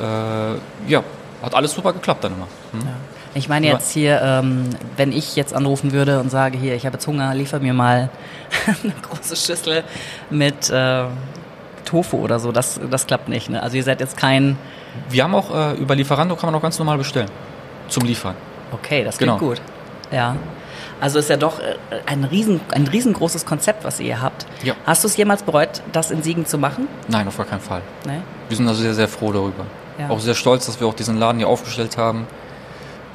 ja, 0.87 1.03
hat 1.43 1.53
alles 1.55 1.73
super 1.73 1.93
geklappt 1.93 2.23
dann 2.23 2.33
immer. 2.33 2.47
Hm? 2.71 2.79
ja. 2.81 2.93
Ich 3.33 3.47
meine 3.47 3.67
jetzt 3.67 3.91
hier, 3.91 4.21
ähm, 4.21 4.65
wenn 4.97 5.13
ich 5.13 5.37
jetzt 5.37 5.53
anrufen 5.53 5.93
würde 5.93 6.19
und 6.19 6.29
sage, 6.29 6.57
hier, 6.57 6.75
ich 6.75 6.85
habe 6.85 6.95
jetzt 6.95 7.07
Hunger, 7.07 7.33
liefer 7.33 7.59
mir 7.59 7.73
mal 7.73 8.09
eine 8.83 8.93
große 9.01 9.37
Schüssel 9.37 9.85
mit 10.29 10.69
äh, 10.69 11.03
Tofu 11.85 12.17
oder 12.17 12.39
so, 12.39 12.51
das, 12.51 12.77
das 12.89 13.07
klappt 13.07 13.29
nicht. 13.29 13.49
Ne? 13.49 13.63
Also 13.63 13.77
ihr 13.77 13.83
seid 13.83 14.01
jetzt 14.01 14.17
kein, 14.17 14.57
Wir 15.09 15.23
haben 15.23 15.33
auch 15.33 15.53
äh, 15.55 15.75
über 15.75 15.95
Lieferando 15.95 16.35
kann 16.35 16.47
man 16.47 16.55
auch 16.55 16.61
ganz 16.61 16.77
normal 16.77 16.97
bestellen 16.97 17.29
zum 17.87 18.03
Liefern. 18.03 18.35
Okay, 18.73 19.03
das 19.05 19.17
klingt 19.17 19.37
Genau. 19.39 19.49
gut. 19.51 19.61
Ja. 20.11 20.35
Also 20.99 21.19
ist 21.19 21.29
ja 21.29 21.37
doch 21.37 21.59
äh, 21.59 21.75
ein, 22.05 22.23
riesen, 22.23 22.61
ein 22.71 22.87
riesengroßes 22.87 23.45
Konzept, 23.45 23.83
was 23.83 23.99
ihr 23.99 24.21
habt. 24.21 24.45
Ja. 24.63 24.75
Hast 24.85 25.03
du 25.03 25.07
es 25.07 25.17
jemals 25.17 25.43
bereut, 25.43 25.81
das 25.91 26.11
in 26.11 26.21
Siegen 26.21 26.45
zu 26.45 26.57
machen? 26.57 26.87
Nein, 27.07 27.27
auf 27.27 27.37
gar 27.37 27.45
keinen 27.45 27.61
Fall. 27.61 27.81
Nee? 28.05 28.21
Wir 28.47 28.57
sind 28.57 28.67
also 28.67 28.81
sehr, 28.81 28.93
sehr 28.93 29.07
froh 29.07 29.31
darüber. 29.31 29.65
Ja. 29.97 30.09
Auch 30.09 30.19
sehr 30.19 30.35
stolz, 30.35 30.67
dass 30.67 30.79
wir 30.79 30.87
auch 30.87 30.93
diesen 30.93 31.17
Laden 31.17 31.39
hier 31.39 31.47
aufgestellt 31.47 31.97
haben. 31.97 32.27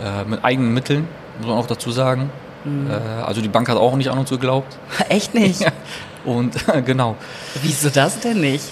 Äh, 0.02 0.24
mit 0.24 0.44
eigenen 0.44 0.74
Mitteln, 0.74 1.08
muss 1.38 1.48
man 1.48 1.56
auch 1.56 1.66
dazu 1.66 1.90
sagen. 1.90 2.30
Mhm. 2.64 2.90
Äh, 2.90 3.22
also 3.22 3.40
die 3.40 3.48
Bank 3.48 3.68
hat 3.68 3.76
auch 3.76 3.94
nicht 3.96 4.10
an 4.10 4.18
uns 4.18 4.30
geglaubt. 4.30 4.76
Echt 5.08 5.34
nicht? 5.34 5.64
Und 6.24 6.54
genau. 6.84 7.16
Wieso 7.62 7.88
das 7.88 8.20
denn 8.20 8.40
nicht? 8.40 8.64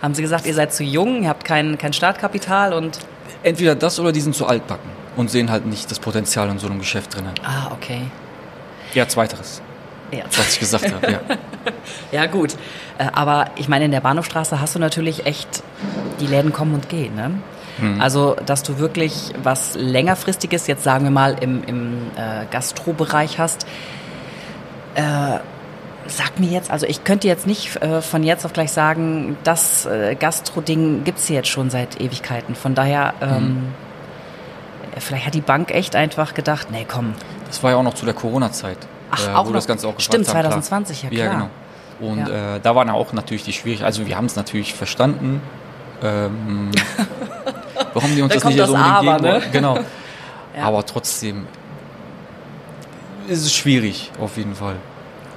Haben 0.00 0.14
sie 0.14 0.22
gesagt, 0.22 0.46
ihr 0.46 0.54
seid 0.54 0.72
zu 0.72 0.82
jung, 0.82 1.22
ihr 1.22 1.28
habt 1.28 1.44
kein, 1.44 1.78
kein 1.78 1.92
Startkapital 1.92 2.72
und... 2.72 2.98
Entweder 3.44 3.74
das 3.74 3.98
oder 3.98 4.12
die 4.12 4.20
sind 4.20 4.34
zu 4.34 4.46
altbacken 4.46 5.01
und 5.16 5.30
sehen 5.30 5.50
halt 5.50 5.66
nicht 5.66 5.90
das 5.90 5.98
Potenzial 5.98 6.48
in 6.48 6.58
so 6.58 6.66
einem 6.66 6.78
Geschäft 6.78 7.14
drinnen. 7.14 7.34
Ah, 7.44 7.70
okay. 7.72 8.02
Ja, 8.94 9.08
zweiteres, 9.08 9.62
Ja, 10.10 10.24
was 10.36 10.54
ich 10.54 10.60
gesagt 10.60 10.92
habe. 10.92 11.12
Ja. 11.12 11.20
ja 12.12 12.26
gut. 12.26 12.54
Äh, 12.98 13.06
aber 13.12 13.46
ich 13.56 13.68
meine, 13.68 13.86
in 13.86 13.90
der 13.90 14.00
Bahnhofstraße 14.00 14.60
hast 14.60 14.74
du 14.74 14.78
natürlich 14.78 15.26
echt, 15.26 15.62
die 16.20 16.26
Läden 16.26 16.52
kommen 16.52 16.74
und 16.74 16.88
gehen, 16.88 17.14
ne? 17.14 17.32
Also, 17.98 18.36
dass 18.46 18.62
du 18.62 18.78
wirklich 18.78 19.32
was 19.42 19.74
längerfristiges, 19.74 20.66
jetzt 20.66 20.84
sagen 20.84 21.04
wir 21.04 21.10
mal, 21.10 21.36
im, 21.40 21.64
im 21.64 21.94
äh, 22.16 22.44
Gastrobereich 22.50 23.38
hast, 23.38 23.66
äh, 24.94 25.38
sag 26.06 26.38
mir 26.38 26.50
jetzt, 26.50 26.70
also 26.70 26.86
ich 26.86 27.02
könnte 27.04 27.28
jetzt 27.28 27.46
nicht 27.46 27.76
äh, 27.82 28.02
von 28.02 28.22
jetzt 28.22 28.44
auf 28.44 28.52
gleich 28.52 28.72
sagen, 28.72 29.36
das 29.42 29.86
äh, 29.86 30.14
Gastro-Ding 30.14 31.04
gibt's 31.04 31.26
hier 31.26 31.36
jetzt 31.36 31.48
schon 31.48 31.70
seit 31.70 32.00
Ewigkeiten. 32.00 32.54
Von 32.54 32.74
daher, 32.74 33.14
ähm, 33.20 33.68
vielleicht 35.02 35.26
hat 35.26 35.34
die 35.34 35.40
Bank 35.40 35.70
echt 35.70 35.94
einfach 35.96 36.34
gedacht, 36.34 36.68
nee, 36.70 36.86
komm, 36.90 37.14
Das 37.46 37.62
war 37.62 37.72
ja 37.72 37.76
auch 37.76 37.82
noch 37.82 37.94
zu 37.94 38.04
der 38.04 38.14
Corona-Zeit. 38.14 38.78
Ach, 39.10 39.26
äh, 39.26 39.30
auch 39.32 39.44
wo 39.44 39.48
noch. 39.50 39.56
das 39.56 39.66
Ganze 39.66 39.86
auch 39.88 39.98
Stimmt, 39.98 40.26
haben, 40.28 40.32
2020, 40.32 41.02
ja, 41.04 41.10
Ja, 41.10 41.24
klar. 41.26 41.34
genau. 42.00 42.12
Und 42.12 42.26
Ja. 42.28 42.56
Äh, 42.56 42.60
da 42.60 42.74
waren 42.74 42.88
ja 42.88 42.94
auch 42.94 43.12
natürlich 43.12 43.44
die 43.44 43.52
Schwierigkeiten. 43.52 43.86
Also 43.86 44.06
wir 44.06 44.16
haben 44.16 44.26
es 44.26 44.36
natürlich 44.36 44.74
verstanden. 44.74 45.40
Ähm, 46.02 46.70
warum 47.94 48.14
die 48.16 48.22
uns 48.22 48.32
Da 48.32 48.40
das 48.40 48.44
nicht 48.44 48.58
das 48.58 48.68
so 48.70 48.76
Aber, 48.76 49.18
ne? 49.20 49.42
Genau. 49.52 49.78
Ja. 50.56 50.64
Aber 50.64 50.84
trotzdem 50.84 51.46
ist 53.26 53.42
es 53.46 53.54
schwierig, 53.54 54.10
auf 54.20 54.36
jeden 54.36 54.54
Fall. 54.54 54.76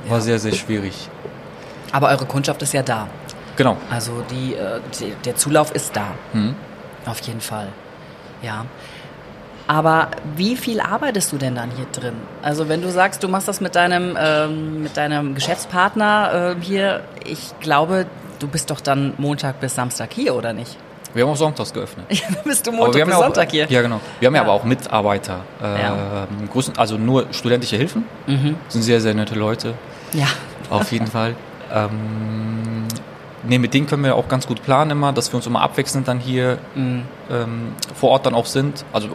War 0.08 0.18
Ja. 0.18 0.22
sehr, 0.24 0.40
sehr 0.40 0.52
schwierig. 0.54 1.08
Aber 1.94 2.10
eure 2.10 2.26
Kundschaft 2.26 2.62
ist 2.62 2.74
ja 2.74 2.82
da. 2.84 3.08
Genau. 3.56 3.78
Also 3.90 4.24
die, 4.30 4.56
äh, 4.56 4.82
die, 5.00 5.14
der 5.24 5.38
Zulauf 5.38 5.72
ist 5.72 5.96
da. 5.96 6.08
Mhm. 6.34 6.56
Auf 7.06 7.20
jeden 7.22 7.40
Fall. 7.40 7.70
Ja. 8.42 8.66
Aber 9.68 10.10
wie 10.36 10.56
viel 10.56 10.80
arbeitest 10.80 11.32
du 11.32 11.38
denn 11.38 11.56
dann 11.56 11.72
hier 11.72 11.88
drin? 11.92 12.14
Also 12.44 12.70
wenn 12.70 12.82
du 12.82 12.92
sagst, 12.92 13.24
du 13.24 13.28
machst 13.28 13.48
das 13.48 13.62
mit 13.62 13.76
deinem, 13.76 14.16
ähm, 14.20 14.84
mit 14.84 14.96
deinem 14.96 15.34
Geschäftspartner 15.34 16.56
äh, 16.60 16.62
hier, 16.64 17.02
ich 17.26 17.54
glaube, 17.62 18.06
du 18.40 18.48
bist 18.48 18.70
doch 18.70 18.80
dann 18.80 19.14
Montag 19.18 19.60
bis 19.60 19.74
Samstag 19.74 20.14
hier, 20.14 20.36
oder 20.36 20.54
nicht? 20.54 20.78
Wir 21.16 21.24
haben 21.24 21.32
auch 21.32 21.36
sonntags 21.38 21.74
geöffnet. 21.74 22.06
Ja, 22.10 22.24
dann 22.32 22.44
bist 22.44 22.68
du 22.68 22.72
Montag 22.74 23.06
bis 23.06 23.12
ja 23.14 23.18
auch, 23.18 23.24
Sonntag 23.24 23.50
hier. 23.50 23.66
Ja, 23.70 23.82
genau. 23.82 24.02
Wir 24.20 24.28
haben 24.28 24.36
ja, 24.36 24.42
Ja. 24.42 24.48
aber 24.48 24.54
auch 24.54 24.64
Mitarbeiter. 24.66 25.40
Äh, 25.64 25.82
Ja. 25.82 26.28
großen, 26.52 26.78
also 26.78 26.98
nur 26.98 27.28
studentische 27.32 27.78
Hilfen. 27.78 28.04
Mhm. 28.28 28.58
Sind 28.68 28.82
sehr, 28.84 29.00
sehr 29.02 29.14
nette 29.16 29.34
Leute. 29.36 29.74
Ja. 30.14 30.28
Auf 30.70 30.92
jeden 30.92 31.08
Fall. 31.08 31.36
Ähm, 31.74 32.84
nee, 33.44 33.58
mit 33.58 33.74
denen 33.74 33.88
können 33.88 34.04
wir 34.04 34.16
auch 34.16 34.28
ganz 34.28 34.46
gut 34.46 34.62
planen 34.64 34.92
immer, 34.92 35.14
dass 35.14 35.32
wir 35.32 35.38
uns 35.38 35.48
immer 35.48 35.62
abwechselnd 35.62 36.08
dann 36.08 36.20
hier 36.20 36.58
Mhm. 36.76 37.04
ähm, 37.32 37.74
vor 37.96 38.10
Ort 38.12 38.26
dann 38.26 38.36
auch 38.36 38.46
sind. 38.46 38.84
Also 38.94 39.10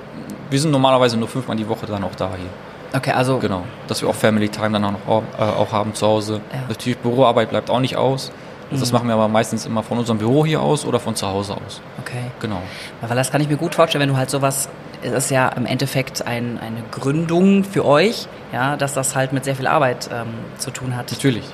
wir 0.50 0.60
sind 0.60 0.70
normalerweise 0.70 1.16
nur 1.16 1.28
fünfmal 1.28 1.56
die 1.56 1.68
Woche 1.68 1.86
dann 1.86 2.04
auch 2.04 2.14
da 2.16 2.30
hier. 2.36 2.98
Okay, 2.98 3.12
also 3.12 3.38
Genau. 3.38 3.62
Dass 3.86 4.02
wir 4.02 4.08
auch 4.08 4.14
Family 4.14 4.48
Time 4.48 4.70
dann 4.72 4.84
auch, 4.84 4.92
noch, 4.92 5.22
äh, 5.38 5.42
auch 5.42 5.72
haben 5.72 5.94
zu 5.94 6.06
Hause. 6.06 6.40
Ja. 6.52 6.60
Natürlich 6.68 6.98
Büroarbeit 6.98 7.50
bleibt 7.50 7.70
auch 7.70 7.80
nicht 7.80 7.96
aus. 7.96 8.32
Also 8.70 8.82
Das 8.82 8.90
Mhm. 8.92 8.98
machen 8.98 9.08
wir 9.08 9.14
aber 9.14 9.28
meistens 9.28 9.66
immer 9.66 9.82
von 9.82 9.98
unserem 9.98 10.18
Büro 10.18 10.44
hier 10.46 10.60
aus 10.60 10.84
oder 10.84 10.98
von 11.00 11.14
zu 11.16 11.26
Hause 11.26 11.54
aus. 11.54 11.80
okay. 12.00 12.30
Genau. 12.40 12.60
Weil 13.00 13.16
das 13.16 13.30
kann 13.30 13.40
ich 13.40 13.48
mir 13.48 13.56
gut 13.56 13.74
vorstellen, 13.74 14.02
wenn 14.02 14.08
du 14.10 14.16
halt 14.16 14.30
sowas, 14.30 14.68
es 15.02 15.12
ist 15.12 15.30
ja 15.30 15.48
im 15.50 15.66
Endeffekt 15.66 16.26
ein, 16.26 16.58
eine 16.60 16.82
Gründung 16.90 17.64
für 17.64 17.84
euch, 17.84 18.26
ja, 18.52 18.76
dass 18.76 18.94
das 18.94 19.14
halt 19.16 19.32
mit 19.32 19.44
sehr 19.44 19.54
viel 19.56 19.66
Arbeit 19.66 20.08
ähm, 20.12 20.28
zu 20.58 20.70
tun 20.70 20.96
hat. 20.96 21.10
Natürlich. 21.10 21.44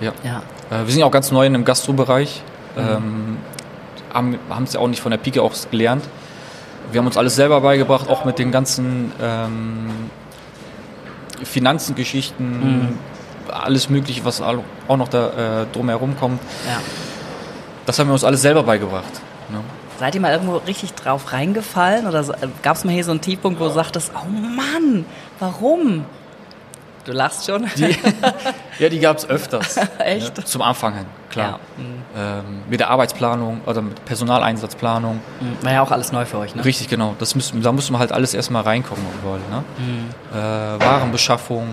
Ja. 0.00 0.12
Ja. 0.24 0.42
Äh, 0.70 0.84
wir 0.84 0.90
sind 0.90 1.00
ja 1.00 1.06
auch 1.06 1.10
ganz 1.12 1.30
neu 1.30 1.46
in 1.46 1.52
dem 1.52 1.64
Gastrobereich. 1.64 2.42
Mhm. 2.76 2.80
Ähm, 2.82 3.36
haben 4.12 4.38
haben 4.50 4.64
es 4.64 4.72
ja 4.74 4.80
auch 4.80 4.88
nicht 4.88 5.00
von 5.00 5.10
der 5.10 5.18
Pike 5.18 5.40
aus 5.42 5.68
gelernt. 5.70 6.04
Wir 6.92 6.98
haben 7.00 7.06
uns 7.06 7.16
alles 7.16 7.34
selber 7.36 7.60
beigebracht, 7.60 8.08
auch 8.08 8.24
mit 8.24 8.38
den 8.38 8.50
ganzen 8.52 9.12
ähm, 9.20 9.90
Finanzengeschichten, 11.42 12.60
Mhm. 12.86 12.98
alles 13.50 13.88
Mögliche, 13.88 14.24
was 14.24 14.40
auch 14.40 14.96
noch 14.96 15.08
da 15.08 15.62
äh, 15.62 15.66
drumherum 15.72 16.16
kommt. 16.18 16.40
ja. 16.68 16.78
Das 17.84 17.98
haben 17.98 18.06
wir 18.06 18.12
uns 18.12 18.22
alles 18.22 18.42
selber 18.42 18.62
beigebracht. 18.62 19.10
Ne? 19.50 19.58
Seid 19.98 20.14
ihr 20.14 20.20
mal 20.20 20.30
irgendwo 20.30 20.58
richtig 20.58 20.94
drauf 20.94 21.32
reingefallen 21.32 22.06
oder 22.06 22.24
gab 22.62 22.76
es 22.76 22.84
mal 22.84 22.92
hier 22.94 23.02
so 23.02 23.10
einen 23.10 23.20
Tiefpunkt, 23.20 23.58
wo 23.58 23.64
du 23.64 23.70
sagtest, 23.70 24.12
oh 24.14 24.28
Mann, 24.28 25.04
warum? 25.40 26.04
Du 27.04 27.10
lachst 27.10 27.46
schon. 27.46 27.68
Die, 27.76 27.96
ja, 28.78 28.88
die 28.88 29.00
gab 29.00 29.16
es 29.16 29.28
öfters. 29.28 29.76
Echt? 29.98 30.36
Ne? 30.38 30.44
Zum 30.44 30.62
Anfang 30.62 30.94
hin, 30.94 31.06
klar. 31.32 31.58
Ja. 31.76 31.82
Mhm. 31.82 32.02
Ähm, 32.16 32.62
mit 32.70 32.80
der 32.80 32.90
Arbeitsplanung 32.90 33.60
oder 33.66 33.82
mit 33.82 34.04
Personaleinsatzplanung. 34.04 35.16
Mhm. 35.40 35.64
War 35.64 35.72
ja 35.72 35.82
auch 35.82 35.90
alles 35.90 36.12
neu 36.12 36.24
für 36.24 36.38
euch, 36.38 36.54
ne? 36.54 36.64
Richtig, 36.64 36.88
genau. 36.88 37.14
Das 37.18 37.34
müssen, 37.34 37.62
da 37.62 37.72
müssen 37.72 37.92
wir 37.94 37.98
halt 37.98 38.12
alles 38.12 38.34
erstmal 38.34 38.62
reinkommen 38.62 39.04
überall. 39.20 39.40
Ne? 39.50 39.64
Mhm. 39.78 40.10
Äh, 40.38 40.84
Warenbeschaffung, 40.84 41.66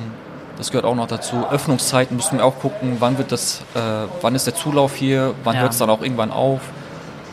das 0.58 0.72
gehört 0.72 0.86
auch 0.86 0.95
noch 0.95 1.08
dazu. 1.08 1.45
Öffnungszeiten 1.50 2.17
müssen 2.17 2.38
wir 2.39 2.45
auch 2.45 2.60
gucken, 2.60 2.98
wann 3.00 3.17
wird 3.17 3.32
das, 3.32 3.62
äh, 3.76 3.80
wann 4.22 4.34
ist 4.36 4.48
der 4.48 4.56
Zulauf 4.56 4.95
hier, 4.95 5.34
wann 5.43 5.56
Ja. 5.56 5.62
hört 5.62 5.74
es 5.74 5.78
dann 5.78 5.89
auch 5.89 6.02
irgendwann 6.02 6.32
auf. 6.32 6.62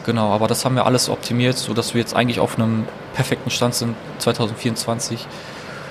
Genau, 0.04 0.32
aber 0.32 0.46
das 0.46 0.64
haben 0.64 0.76
wir 0.76 0.86
alles 0.86 1.08
optimiert, 1.08 1.56
sodass 1.58 1.94
wir 1.94 2.00
jetzt 2.00 2.14
eigentlich 2.14 2.38
auf 2.38 2.56
einem 2.56 2.86
perfekten 3.14 3.50
Stand 3.50 3.74
sind 3.74 3.96
2024, 4.18 5.26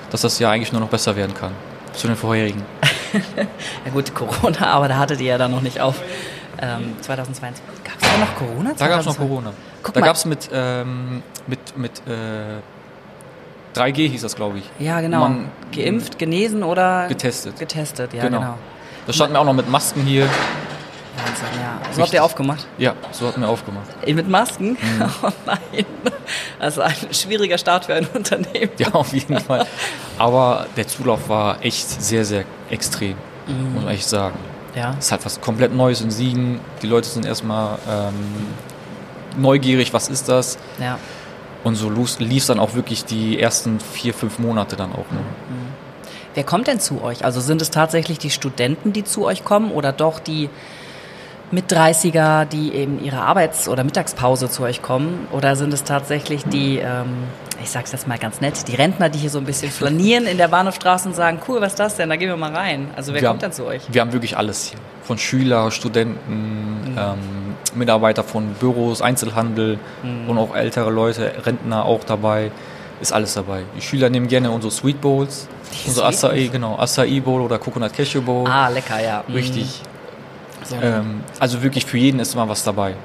dass 0.10 0.22
das 0.22 0.40
Jahr 0.40 0.54
eigentlich 0.54 0.72
nur 0.72 0.80
noch 0.82 0.88
besser 0.88 1.16
werden 1.18 1.34
kann 1.34 1.52
zu 1.94 2.08
den 2.08 2.16
vorherigen. 2.16 2.64
Ja 3.86 3.92
gut, 3.92 4.14
Corona, 4.14 4.68
aber 4.68 4.88
da 4.88 4.98
hattet 4.98 5.20
ihr 5.22 5.28
ja 5.28 5.38
dann 5.38 5.52
noch 5.52 5.62
nicht 5.62 5.80
auf. 5.82 6.02
Ähm, 6.62 6.96
2022. 7.02 7.64
Gab 7.84 7.94
es 8.02 8.10
da 8.10 8.18
noch 8.18 8.36
Corona? 8.36 8.74
Da 8.78 8.88
gab 8.88 9.00
es 9.02 9.06
noch 9.06 9.16
2020? 9.16 9.18
Corona. 9.18 9.54
Guck 9.84 9.94
da 9.94 10.02
gab 10.02 10.16
es 10.16 10.26
mit, 10.26 10.50
ähm, 10.54 11.22
mit, 11.48 11.78
mit 11.78 11.92
äh, 12.08 12.62
3G 13.78 14.10
hieß 14.10 14.22
das, 14.22 14.36
glaube 14.36 14.60
ich. 14.60 14.70
Ja, 14.80 15.02
genau. 15.02 15.20
Man- 15.20 15.50
Geimpft, 15.76 16.18
genesen 16.18 16.64
oder 16.64 17.08
Getestet. 17.10 17.60
getestet, 17.60 18.14
ja, 18.14 18.24
Genau. 18.24 18.40
genau. 18.40 18.58
Da 19.06 19.14
standen 19.14 19.34
wir 19.36 19.42
auch 19.42 19.46
noch 19.46 19.54
mit 19.54 19.70
Masken 19.70 20.02
hier. 20.04 20.28
Wahnsinn, 21.46 21.62
ja. 21.62 21.94
So 21.94 22.02
habt 22.02 22.14
ihr 22.14 22.24
aufgemacht? 22.24 22.68
Ja, 22.78 22.94
so 23.12 23.28
hatten 23.28 23.42
wir 23.42 23.50
aufgemacht. 23.50 23.88
Mit 24.06 24.28
Masken? 24.28 24.72
Mhm. 24.72 24.78
Oh 25.24 25.30
nein. 25.46 25.86
Ist 26.68 26.80
ein 26.80 26.96
schwieriger 27.12 27.58
Start 27.58 27.86
für 27.86 27.94
ein 27.94 28.08
Unternehmen. 28.14 28.72
Ja, 28.78 28.94
auf 28.94 29.14
jeden 29.14 29.40
Fall. 29.40 29.66
Aber 30.18 30.66
der 30.76 30.88
Zulauf 30.88 31.30
war 31.30 31.64
echt 31.64 32.02
sehr, 32.02 32.26
sehr 32.26 32.46
extrem, 32.70 33.16
muss 33.48 33.84
man 33.84 33.94
echt 33.94 34.08
sagen. 34.08 34.38
Ja. 34.76 34.96
Es 34.98 35.06
ist 35.06 35.12
halt 35.12 35.26
was 35.26 35.40
komplett 35.40 35.74
Neues 35.74 36.02
in 36.02 36.12
Siegen. 36.12 36.60
Die 36.82 36.88
Leute 36.88 37.08
sind 37.08 37.26
erstmal 37.26 37.78
ähm, 37.90 38.14
neugierig, 39.38 39.94
was 39.94 40.10
ist 40.10 40.28
das? 40.28 40.58
Ja. 40.80 40.98
Und 41.64 41.76
so 41.76 41.90
lief 41.90 42.42
es 42.42 42.48
dann 42.48 42.60
auch 42.60 42.74
wirklich 42.76 43.06
die 43.06 43.40
ersten 43.40 43.80
vier, 43.80 44.14
fünf 44.14 44.38
Monate 44.38 44.76
dann 44.76 44.92
auch. 44.92 45.10
Ne? 45.12 45.20
Wer 46.36 46.44
kommt 46.44 46.68
denn 46.68 46.80
zu 46.80 47.02
euch? 47.02 47.24
Also 47.26 47.40
sind 47.40 47.62
es 47.62 47.72
tatsächlich 47.72 48.20
die 48.20 48.30
Studenten, 48.30 48.94
die 48.94 49.04
zu 49.04 49.26
euch 49.26 49.44
kommen 49.44 49.72
oder 49.72 49.92
doch 49.92 50.20
die 50.20 50.50
mit 51.52 51.72
30er, 51.72 52.46
die 52.46 52.74
eben 52.74 53.04
ihre 53.04 53.22
Arbeits- 53.22 53.68
oder 53.70 53.84
Mittagspause 53.84 54.50
zu 54.50 54.64
euch 54.64 54.82
kommen? 54.82 55.28
Oder 55.32 55.56
sind 55.56 55.74
es 55.74 55.84
tatsächlich 55.84 56.44
die, 56.46 56.78
ähm, 56.80 57.06
ich 57.64 57.70
sag's 57.70 57.92
jetzt 57.92 58.08
mal 58.08 58.18
ganz 58.18 58.42
nett, 58.42 58.68
die 58.68 58.76
Rentner, 58.76 59.10
die 59.10 59.20
hier 59.20 59.30
so 59.30 59.38
ein 59.40 59.46
bisschen 59.46 59.72
flanieren 59.72 60.26
in 60.26 60.38
der 60.38 60.48
Bahnhofstraße 60.48 61.08
und 61.10 61.16
sagen, 61.16 61.40
cool, 61.48 61.62
was 61.62 61.74
ist 61.74 61.80
das 61.80 61.96
denn? 61.96 62.10
Da 62.10 62.16
gehen 62.16 62.30
wir 62.30 62.38
mal 62.38 62.54
rein. 62.54 62.88
Also 62.96 63.14
wer 63.14 63.22
Wir 63.22 63.28
kommt 63.30 63.44
haben- 63.44 63.52
dann 63.52 63.54
zu 63.54 63.66
euch? 63.66 63.82
Wir 63.92 64.02
haben 64.02 64.12
wirklich 64.14 64.36
alles 64.38 64.66
hier. 64.66 64.80
Von 65.04 65.18
Schüler, 65.18 65.70
Studenten, 65.72 66.96
ähm, 66.98 67.56
Mitarbeiter 67.76 68.24
von 68.24 68.54
Büros, 68.60 69.02
Einzelhandel 69.02 69.78
und 70.28 70.38
auch 70.38 70.56
ältere 70.56 70.90
Leute, 70.90 71.32
Rentner 71.46 71.86
auch 71.86 72.04
dabei. 72.04 72.52
Ist 73.02 73.12
alles 73.12 73.34
dabei. 73.34 73.64
Die 73.78 73.82
Schüler 73.82 74.10
nehmen 74.10 74.28
gerne 74.30 74.50
unsere 74.50 74.72
Sweet 74.72 75.02
Bowls, 75.02 75.48
Die 75.84 75.90
unsere 75.90 76.12
Sweet 76.14 76.24
Acai, 76.32 76.48
genau, 76.48 76.78
Acai 76.78 77.20
Bowl 77.20 77.42
oder 77.42 77.60
Coconut 77.60 77.94
Cashew 77.94 78.22
Bowl. 78.22 78.48
Ah, 78.48 78.70
lecker, 78.70 79.04
ja. 79.04 79.24
Mhm. 79.28 79.36
Richtig. 79.36 79.82
So, 79.84 79.90
Ähm, 80.74 81.24
also 81.40 81.62
wirklich 81.64 81.86
für 81.86 81.98
jeden 81.98 82.20
ist 82.20 82.34
immer 82.34 82.48
was 82.50 82.64
dabei. 82.64 82.96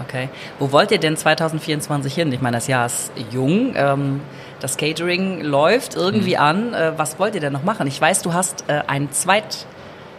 okay. 0.00 0.28
Wo 0.58 0.70
wollt 0.72 0.90
ihr 0.90 0.98
denn 0.98 1.16
2024 1.16 2.14
hin? 2.14 2.32
Ich 2.32 2.40
meine, 2.40 2.56
das 2.56 2.66
Jahr 2.66 2.86
ist 2.86 3.12
jung. 3.30 3.72
Ähm, 3.76 4.20
das 4.60 4.76
Catering 4.76 5.42
läuft 5.42 5.94
Mhm. 5.96 6.02
irgendwie 6.02 6.36
an. 6.36 6.72
Äh, 6.74 6.92
was 6.96 7.18
wollt 7.18 7.34
ihr 7.34 7.40
denn 7.40 7.52
noch 7.52 7.64
machen? 7.64 7.86
Ich 7.86 8.00
weiß, 8.00 8.22
du 8.22 8.32
hast 8.32 8.64
äh, 8.68 8.82
einen 8.86 9.12
Zweit 9.12 9.66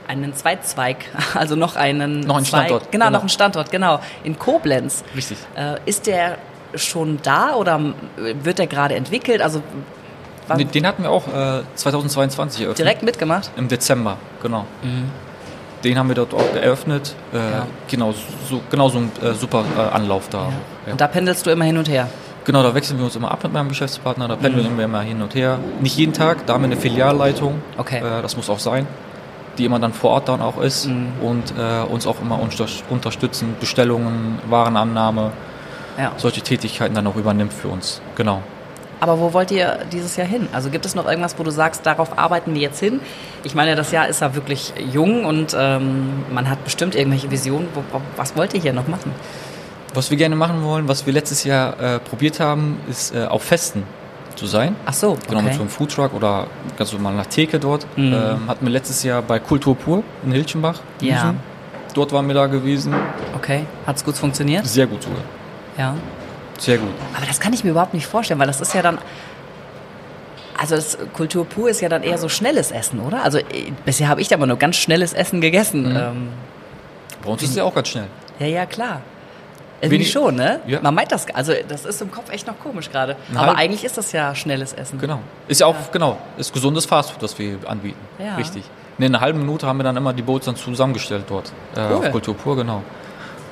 einen 0.07 0.35
Zweitzweig, 0.35 0.97
also 1.33 1.55
noch 1.55 1.75
einen 1.75 2.19
Noch 2.19 2.35
einen 2.37 2.45
Zweig, 2.45 2.65
Standort, 2.67 2.91
Genau, 2.91 3.05
genau. 3.05 3.15
noch 3.17 3.21
einen 3.21 3.29
Standort, 3.29 3.71
genau, 3.71 3.99
in 4.23 4.37
Koblenz. 4.37 5.03
Richtig. 5.15 5.37
Äh, 5.55 5.77
ist 5.87 6.05
der 6.05 6.37
schon 6.75 7.17
da 7.23 7.55
oder 7.55 7.79
äh, 8.19 8.35
wird 8.43 8.59
der 8.59 8.67
gerade 8.67 8.93
entwickelt? 8.93 9.41
Also 9.41 9.63
Den, 10.59 10.69
den 10.69 10.85
hatten 10.85 11.01
wir 11.01 11.09
auch 11.09 11.27
äh, 11.27 11.63
2022 11.73 12.61
eröffnet. 12.61 12.77
direkt 12.77 13.01
mitgemacht? 13.01 13.49
Im 13.57 13.67
Dezember, 13.67 14.17
genau. 14.43 14.65
Den 15.85 15.97
haben 15.97 16.09
wir 16.09 16.15
dort 16.15 16.33
auch 16.33 16.53
eröffnet. 16.55 17.15
Äh, 17.33 17.37
Ja. 17.37 17.67
Genau, 17.87 18.13
so, 18.49 18.59
genau 18.69 18.89
so 18.89 18.97
ein 18.97 19.11
äh, 19.23 19.33
super 19.33 19.63
äh, 19.77 19.81
Anlauf 19.95 20.27
da. 20.29 20.49
Ja. 20.85 20.91
Und 20.93 20.99
da 20.99 21.07
pendelst 21.07 21.45
du 21.45 21.51
immer 21.51 21.63
hin 21.65 21.77
und 21.77 21.87
her. 21.87 22.07
Genau, 22.43 22.61
da 22.63 22.75
wechseln 22.75 22.97
wir 22.99 23.05
uns 23.05 23.15
immer 23.15 23.31
ab 23.31 23.43
mit 23.43 23.53
meinem 23.53 23.69
Geschäftspartner, 23.69 24.27
da 24.27 24.35
pendeln 24.35 24.77
wir 24.77 24.85
immer 24.85 25.01
hin 25.01 25.21
und 25.21 25.33
her. 25.33 25.57
Nicht 25.81 25.97
jeden 25.97 26.13
Tag, 26.13 26.45
da 26.45 26.53
haben 26.53 26.61
wir 26.61 26.65
eine 26.71 26.77
Filialleitung, 26.77 27.55
Okay. 27.77 27.99
äh, 27.99 28.21
das 28.21 28.35
muss 28.37 28.49
auch 28.51 28.59
sein, 28.59 28.85
die 29.57 29.65
immer 29.65 29.79
dann 29.79 29.93
vor 29.93 30.11
Ort 30.11 30.27
dann 30.27 30.41
auch 30.41 30.59
ist 30.61 30.85
und 31.21 31.53
äh, 31.57 31.81
uns 31.91 32.05
auch 32.05 32.21
immer 32.21 32.39
unter 32.39 32.65
unterstützen, 32.89 33.55
Bestellungen, 33.59 34.39
Warenannahme, 34.47 35.31
Ja. 35.99 36.11
solche 36.17 36.41
Tätigkeiten 36.41 36.93
dann 36.93 37.07
auch 37.07 37.15
übernimmt 37.15 37.53
für 37.53 37.69
uns. 37.69 38.01
Genau. 38.15 38.41
Aber 38.99 39.19
wo 39.19 39.33
wollt 39.33 39.51
ihr 39.51 39.79
dieses 39.91 40.15
Jahr 40.15 40.27
hin? 40.27 40.47
Also 40.53 40.69
gibt 40.69 40.85
es 40.85 40.95
noch 40.95 41.05
irgendwas, 41.07 41.37
wo 41.37 41.43
du 41.43 41.51
sagst, 41.51 41.85
darauf 41.85 42.17
arbeiten 42.17 42.53
wir 42.53 42.61
jetzt 42.61 42.79
hin? 42.79 42.99
Ich 43.43 43.53
meine, 43.55 43.75
das 43.75 43.91
Jahr 43.91 44.07
ist 44.07 44.21
ja 44.21 44.35
wirklich 44.35 44.73
jung 44.91 45.25
und 45.25 45.55
ähm, 45.57 46.23
man 46.31 46.49
hat 46.49 46.63
bestimmt 46.63 46.95
irgendwelche 46.95 47.29
Visionen. 47.29 47.67
Was 48.15 48.35
wollt 48.35 48.53
ihr 48.53 48.61
hier 48.61 48.73
noch 48.73 48.87
machen? 48.87 49.11
Was 49.93 50.09
wir 50.11 50.17
gerne 50.17 50.35
machen 50.35 50.63
wollen, 50.63 50.87
was 50.87 51.05
wir 51.05 51.13
letztes 51.13 51.43
Jahr 51.43 51.79
äh, 51.79 51.99
probiert 51.99 52.39
haben, 52.39 52.79
ist 52.89 53.15
äh, 53.15 53.25
auf 53.25 53.43
Festen 53.43 53.83
zu 54.35 54.45
sein. 54.45 54.75
Ach 54.85 54.93
so, 54.93 55.17
Genau, 55.27 55.41
mit 55.41 55.47
okay. 55.47 55.55
so 55.55 55.61
einem 55.61 55.69
Foodtruck 55.69 56.13
oder 56.13 56.47
ganz 56.77 56.91
normal 56.91 57.13
nach 57.13 57.27
Theke 57.27 57.59
dort. 57.59 57.85
Mhm. 57.95 58.13
Ähm, 58.13 58.47
hatten 58.47 58.65
wir 58.65 58.71
letztes 58.71 59.03
Jahr 59.03 59.21
bei 59.21 59.39
Kultur 59.39 59.75
pur 59.75 60.03
in 60.25 60.31
Hilchenbach. 60.31 60.81
Ja. 60.99 61.33
Dort 61.93 62.11
waren 62.11 62.27
wir 62.27 62.35
da 62.35 62.47
gewesen. 62.47 62.93
Okay, 63.35 63.65
hat's 63.87 64.03
gut 64.03 64.17
funktioniert? 64.17 64.65
Sehr 64.67 64.85
gut 64.87 65.03
sogar. 65.03 65.21
Ja. 65.77 65.95
Sehr 66.57 66.77
gut. 66.77 66.89
Aber 67.15 67.25
das 67.25 67.39
kann 67.39 67.53
ich 67.53 67.63
mir 67.63 67.71
überhaupt 67.71 67.93
nicht 67.93 68.07
vorstellen, 68.07 68.39
weil 68.39 68.47
das 68.47 68.61
ist 68.61 68.73
ja 68.73 68.81
dann. 68.81 68.97
Also 70.57 70.75
das 70.75 70.97
Kultur 71.13 71.45
pur 71.45 71.69
ist 71.69 71.81
ja 71.81 71.89
dann 71.89 72.01
eher 72.01 72.17
so 72.17 72.29
schnelles 72.29 72.71
Essen, 72.71 72.99
oder? 73.01 73.23
Also 73.23 73.39
äh, 73.39 73.71
bisher 73.83 74.07
habe 74.07 74.21
ich 74.21 74.29
da 74.29 74.35
immer 74.35 74.47
nur 74.47 74.57
ganz 74.57 74.77
schnelles 74.77 75.11
Essen 75.13 75.41
gegessen. 75.41 75.89
Mhm. 75.89 75.95
Ähm, 75.97 76.27
Bei 77.23 77.29
uns 77.31 77.43
ist 77.43 77.49
es 77.49 77.55
ja 77.57 77.63
auch 77.65 77.75
ganz 77.75 77.89
schnell. 77.89 78.07
ja, 78.39 78.47
ja, 78.47 78.65
klar. 78.65 79.01
Irgendwie 79.81 79.95
Wenig- 79.99 80.11
schon, 80.13 80.35
ne? 80.35 80.61
Ja. 80.65 80.79
Man 80.81 80.95
meint 80.95 81.11
das, 81.11 81.27
also 81.35 81.51
das 81.67 81.83
ist 81.83 82.01
im 82.01 82.09
Kopf 82.09 82.31
echt 82.31 82.47
noch 82.47 82.57
komisch 82.57 82.89
gerade. 82.89 83.17
Aber 83.35 83.57
eigentlich 83.57 83.83
ist 83.83 83.97
das 83.97 84.13
ja 84.13 84.33
schnelles 84.33 84.71
Essen. 84.71 84.97
Genau. 84.97 85.19
Ist 85.49 85.59
ja 85.59 85.67
auch, 85.67 85.75
genau, 85.91 86.17
ist 86.37 86.53
gesundes 86.53 86.85
Fastfood, 86.85 87.21
das 87.21 87.37
wir 87.37 87.57
anbieten. 87.67 87.99
Ja. 88.17 88.37
Richtig. 88.37 88.63
In 88.97 89.03
einer 89.03 89.19
halben 89.19 89.39
Minute 89.39 89.67
haben 89.67 89.75
wir 89.77 89.83
dann 89.83 89.97
immer 89.97 90.13
die 90.13 90.21
Bowls 90.21 90.45
dann 90.45 90.55
zusammengestellt 90.55 91.25
dort. 91.27 91.51
Äh, 91.75 91.79
Cool. 91.81 91.93
Auf 91.97 92.11
Kultur 92.11 92.33
pur, 92.37 92.55
genau. 92.55 92.81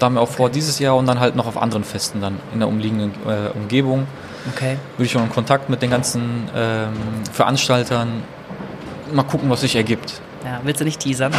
Da 0.04 0.08
haben 0.08 0.16
wir 0.16 0.22
auch 0.22 0.28
vor 0.28 0.50
dieses 0.50 0.80
Jahr 0.80 0.98
und 0.98 1.08
dann 1.08 1.22
halt 1.22 1.38
noch 1.38 1.48
auf 1.48 1.56
anderen 1.56 1.86
Festen 1.86 2.20
dann 2.20 2.38
in 2.52 2.60
der 2.60 2.68
umliegenden 2.68 3.14
äh, 3.26 3.58
Umgebung. 3.58 4.06
Okay. 4.54 4.78
Würde 4.98 5.06
ich 5.06 5.14
schon 5.14 5.24
in 5.24 5.30
Kontakt 5.30 5.70
mit 5.70 5.82
den 5.82 5.92
ganzen 5.92 6.50
ähm, 6.54 6.92
Veranstaltern 7.32 8.22
mal 9.14 9.24
gucken, 9.24 9.50
was 9.50 9.62
sich 9.62 9.78
ergibt. 9.78 10.20
Ja, 10.44 10.60
willst 10.66 10.82
du 10.82 10.84
nicht 10.84 11.00
teasern? 11.00 11.32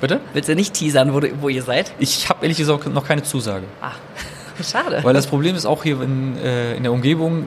Bitte? 0.00 0.18
Willst 0.32 0.48
du 0.48 0.56
nicht 0.56 0.74
teasern, 0.74 1.14
wo, 1.14 1.20
du, 1.20 1.28
wo 1.40 1.48
ihr 1.48 1.62
seid? 1.62 1.92
Ich 2.00 2.28
habe 2.28 2.40
ehrlich 2.42 2.58
gesagt 2.58 2.88
noch 2.88 3.06
keine 3.06 3.22
Zusage. 3.22 3.66
Ah, 3.80 3.92
schade. 4.64 4.98
Weil 5.04 5.14
das 5.14 5.28
Problem 5.28 5.54
ist 5.54 5.64
auch 5.64 5.84
hier 5.84 6.02
in, 6.02 6.36
äh, 6.38 6.74
in 6.74 6.82
der 6.82 6.90
Umgebung, 6.90 7.46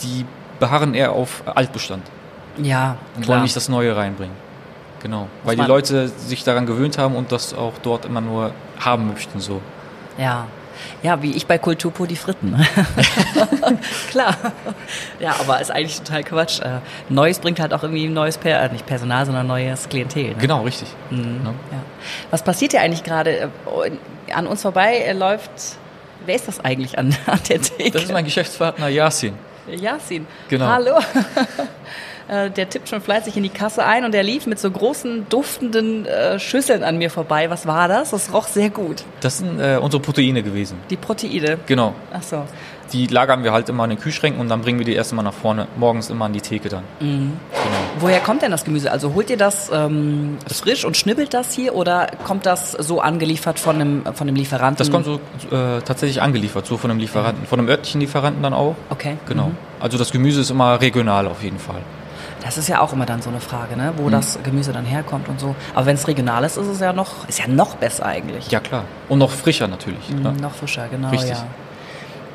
die 0.00 0.24
beharren 0.60 0.94
eher 0.94 1.10
auf 1.10 1.42
Altbestand 1.44 2.04
ja, 2.58 2.98
und 3.16 3.22
klar. 3.22 3.34
wollen 3.34 3.42
nicht 3.42 3.56
das 3.56 3.68
Neue 3.68 3.96
reinbringen. 3.96 4.36
Genau. 5.02 5.26
Weil 5.42 5.56
die 5.56 5.62
Leute 5.62 6.06
sich 6.06 6.44
daran 6.44 6.66
gewöhnt 6.66 6.98
haben 6.98 7.16
und 7.16 7.32
das 7.32 7.52
auch 7.52 7.72
dort 7.82 8.04
immer 8.04 8.20
nur 8.20 8.52
haben 8.78 9.08
möchten. 9.08 9.40
So. 9.40 9.60
Ja. 10.18 10.46
Ja, 11.02 11.22
wie 11.22 11.32
ich 11.32 11.46
bei 11.46 11.58
Kulturpur 11.58 12.06
die 12.06 12.16
Fritten. 12.16 12.56
Klar. 14.10 14.34
Ja, 15.20 15.34
aber 15.40 15.60
ist 15.60 15.70
eigentlich 15.70 15.98
total 15.98 16.24
Quatsch. 16.24 16.60
Äh, 16.60 16.80
Neues 17.08 17.38
bringt 17.38 17.60
halt 17.60 17.72
auch 17.72 17.82
irgendwie 17.82 18.08
neues 18.08 18.36
per 18.38 18.60
äh, 18.60 18.72
nicht 18.72 18.86
Personal, 18.86 19.24
sondern 19.26 19.46
neues 19.46 19.88
Klientel. 19.88 20.30
Ne? 20.30 20.34
Genau, 20.40 20.62
richtig. 20.62 20.88
Mhm. 21.10 21.40
Ja. 21.44 21.78
Was 22.30 22.42
passiert 22.42 22.72
hier 22.72 22.80
eigentlich 22.80 23.04
gerade? 23.04 23.30
Äh, 23.42 24.32
An 24.32 24.46
uns 24.46 24.62
vorbei 24.62 25.12
läuft. 25.12 25.50
Wer 26.24 26.34
ist 26.36 26.48
das 26.48 26.60
eigentlich 26.60 26.98
an, 26.98 27.14
an 27.26 27.40
der 27.48 27.60
Theke? 27.60 27.90
Das 27.90 28.04
ist 28.04 28.12
mein 28.12 28.24
Geschäftspartner 28.24 28.88
Yasin. 28.88 29.34
Yasin. 29.68 30.26
Genau. 30.48 30.66
Hallo. 30.66 30.98
Äh, 32.28 32.50
Der 32.50 32.68
tippt 32.68 32.88
schon 32.88 33.00
fleißig 33.00 33.36
in 33.36 33.42
die 33.42 33.48
Kasse 33.48 33.84
ein 33.84 34.04
und 34.04 34.12
der 34.12 34.22
lief 34.22 34.46
mit 34.46 34.58
so 34.58 34.70
großen, 34.70 35.26
duftenden 35.28 36.06
äh, 36.06 36.38
Schüsseln 36.38 36.82
an 36.84 36.98
mir 36.98 37.10
vorbei. 37.10 37.50
Was 37.50 37.66
war 37.66 37.88
das? 37.88 38.10
Das 38.10 38.32
roch 38.32 38.46
sehr 38.46 38.70
gut. 38.70 39.04
Das 39.20 39.38
sind 39.38 39.60
äh, 39.60 39.78
unsere 39.80 40.02
Proteine 40.02 40.42
gewesen. 40.42 40.78
Die 40.90 40.96
Proteine. 40.96 41.58
Genau. 41.66 41.94
Ach 42.12 42.22
so. 42.22 42.42
Die 42.92 43.06
lagern 43.06 43.42
wir 43.42 43.52
halt 43.52 43.70
immer 43.70 43.84
in 43.84 43.90
den 43.90 43.98
Kühlschränken 43.98 44.38
und 44.38 44.50
dann 44.50 44.60
bringen 44.60 44.78
wir 44.78 44.84
die 44.84 44.92
erst 44.92 45.14
mal 45.14 45.22
nach 45.22 45.32
vorne, 45.32 45.66
morgens 45.76 46.10
immer 46.10 46.26
an 46.26 46.34
die 46.34 46.42
Theke 46.42 46.68
dann. 46.68 46.82
Mhm. 47.00 47.32
Genau. 47.50 47.76
Woher 48.00 48.20
kommt 48.20 48.42
denn 48.42 48.50
das 48.50 48.64
Gemüse? 48.64 48.90
Also 48.92 49.14
holt 49.14 49.30
ihr 49.30 49.38
das 49.38 49.70
ähm, 49.72 50.36
frisch 50.46 50.84
und 50.84 50.94
schnibbelt 50.96 51.32
das 51.32 51.52
hier 51.54 51.74
oder 51.74 52.08
kommt 52.24 52.44
das 52.44 52.72
so 52.72 53.00
angeliefert 53.00 53.58
von 53.58 53.76
einem, 53.76 54.04
von 54.14 54.28
einem 54.28 54.36
Lieferanten? 54.36 54.76
Das 54.76 54.90
kommt 54.90 55.06
so 55.06 55.14
äh, 55.50 55.80
tatsächlich 55.82 56.20
angeliefert, 56.20 56.66
so 56.66 56.76
von 56.76 56.90
einem 56.90 57.00
Lieferanten, 57.00 57.46
von 57.46 57.58
einem 57.60 57.68
örtlichen 57.68 58.00
Lieferanten 58.02 58.42
dann 58.42 58.52
auch. 58.52 58.74
Okay. 58.90 59.16
Genau. 59.26 59.46
Mhm. 59.46 59.56
Also 59.80 59.96
das 59.96 60.10
Gemüse 60.12 60.42
ist 60.42 60.50
immer 60.50 60.78
regional 60.80 61.26
auf 61.28 61.42
jeden 61.42 61.58
Fall. 61.58 61.80
Das 62.44 62.58
ist 62.58 62.68
ja 62.68 62.80
auch 62.80 62.92
immer 62.92 63.06
dann 63.06 63.22
so 63.22 63.30
eine 63.30 63.40
Frage, 63.40 63.76
ne? 63.76 63.92
Mhm. 63.92 63.98
wo 64.02 64.10
das 64.10 64.38
Gemüse 64.42 64.72
dann 64.72 64.84
herkommt 64.84 65.28
und 65.28 65.38
so. 65.38 65.54
Aber 65.74 65.86
wenn 65.86 65.94
es 65.94 66.08
regional 66.08 66.42
ist, 66.44 66.56
ist 66.56 66.66
es 66.66 66.80
ja 66.80 66.92
noch, 66.92 67.28
ist 67.28 67.38
ja 67.38 67.46
noch 67.46 67.76
besser 67.76 68.04
eigentlich. 68.06 68.50
Ja 68.50 68.58
klar. 68.60 68.84
Und 69.08 69.18
noch 69.20 69.30
frischer 69.30 69.68
natürlich. 69.68 70.08
Mhm, 70.10 70.22
Ne? 70.22 70.32
Noch 70.40 70.54
frischer, 70.54 70.88
genau. 70.88 71.10
Richtig. 71.10 71.30
Ja. 71.30 71.46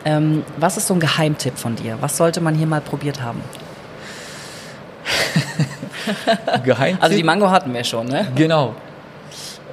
Ähm, 0.06 0.44
was 0.58 0.78
ist 0.78 0.88
so 0.88 0.94
ein 0.94 1.00
Geheimtipp 1.02 1.58
von 1.58 1.76
dir? 1.76 1.98
Was 2.00 2.16
sollte 2.18 2.40
man 2.40 2.56
hier 2.56 2.68
mal 2.68 2.80
probiert 2.82 3.22
haben? 3.22 3.42
Geheimtipp. 6.64 7.04
Also 7.04 7.16
die 7.18 7.24
Mango 7.24 7.50
hatten 7.52 7.74
wir 7.74 7.84
schon, 7.84 8.08
ne? 8.08 8.32
Genau. 8.36 8.76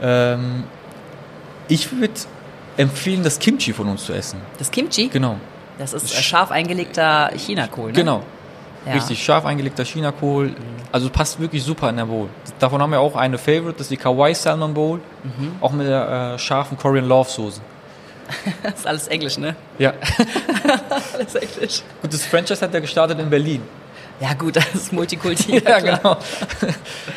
Ähm, 0.03 0.64
ich 1.68 1.92
würde 1.92 2.14
empfehlen, 2.77 3.23
das 3.23 3.38
Kimchi 3.38 3.73
von 3.73 3.88
uns 3.88 4.05
zu 4.05 4.12
essen. 4.12 4.40
Das 4.59 4.70
Kimchi, 4.70 5.09
Genau. 5.09 5.37
das 5.79 5.92
ist 5.92 6.12
scharf 6.12 6.51
eingelegter 6.51 7.31
Chinakohl, 7.37 7.88
ne? 7.88 7.92
Genau. 7.92 8.23
Ja. 8.87 8.92
Richtig 8.94 9.23
scharf 9.23 9.44
eingelegter 9.47 9.85
Chinakohl. 9.85 10.55
Also 10.92 11.09
passt 11.09 11.40
wirklich 11.40 11.62
super 11.62 11.88
in 11.88 11.97
der 11.97 12.05
Bowl. 12.05 12.29
Davon 12.59 12.81
haben 12.83 12.90
wir 12.90 13.01
auch 13.01 13.16
eine 13.16 13.38
Favorite, 13.38 13.73
das 13.73 13.83
ist 13.83 13.90
die 13.90 13.97
Kawaii 13.97 14.35
Salmon 14.35 14.75
Bowl. 14.75 15.01
Mhm. 15.23 15.57
Auch 15.61 15.73
mit 15.73 15.87
der 15.87 16.35
äh, 16.35 16.38
scharfen 16.38 16.77
Korean 16.77 17.07
Love 17.07 17.31
Soße. 17.31 17.61
Das 18.62 18.75
ist 18.75 18.87
alles 18.87 19.09
Englisch, 19.09 19.38
ne? 19.38 19.55
Ja. 19.79 19.92
Alles 21.12 21.35
Englisch. 21.35 21.83
Gut, 22.01 22.12
das 22.12 22.25
Franchise 22.25 22.61
hat 22.62 22.73
ja 22.73 22.81
gestartet 22.81 23.18
in 23.18 23.29
Berlin. 23.29 23.62
Ja 24.20 24.33
gut, 24.35 24.57
das 24.57 24.74
ist 24.74 24.92
Multikulti. 24.92 25.61
Ja, 25.66 25.81
genau. 25.81 26.16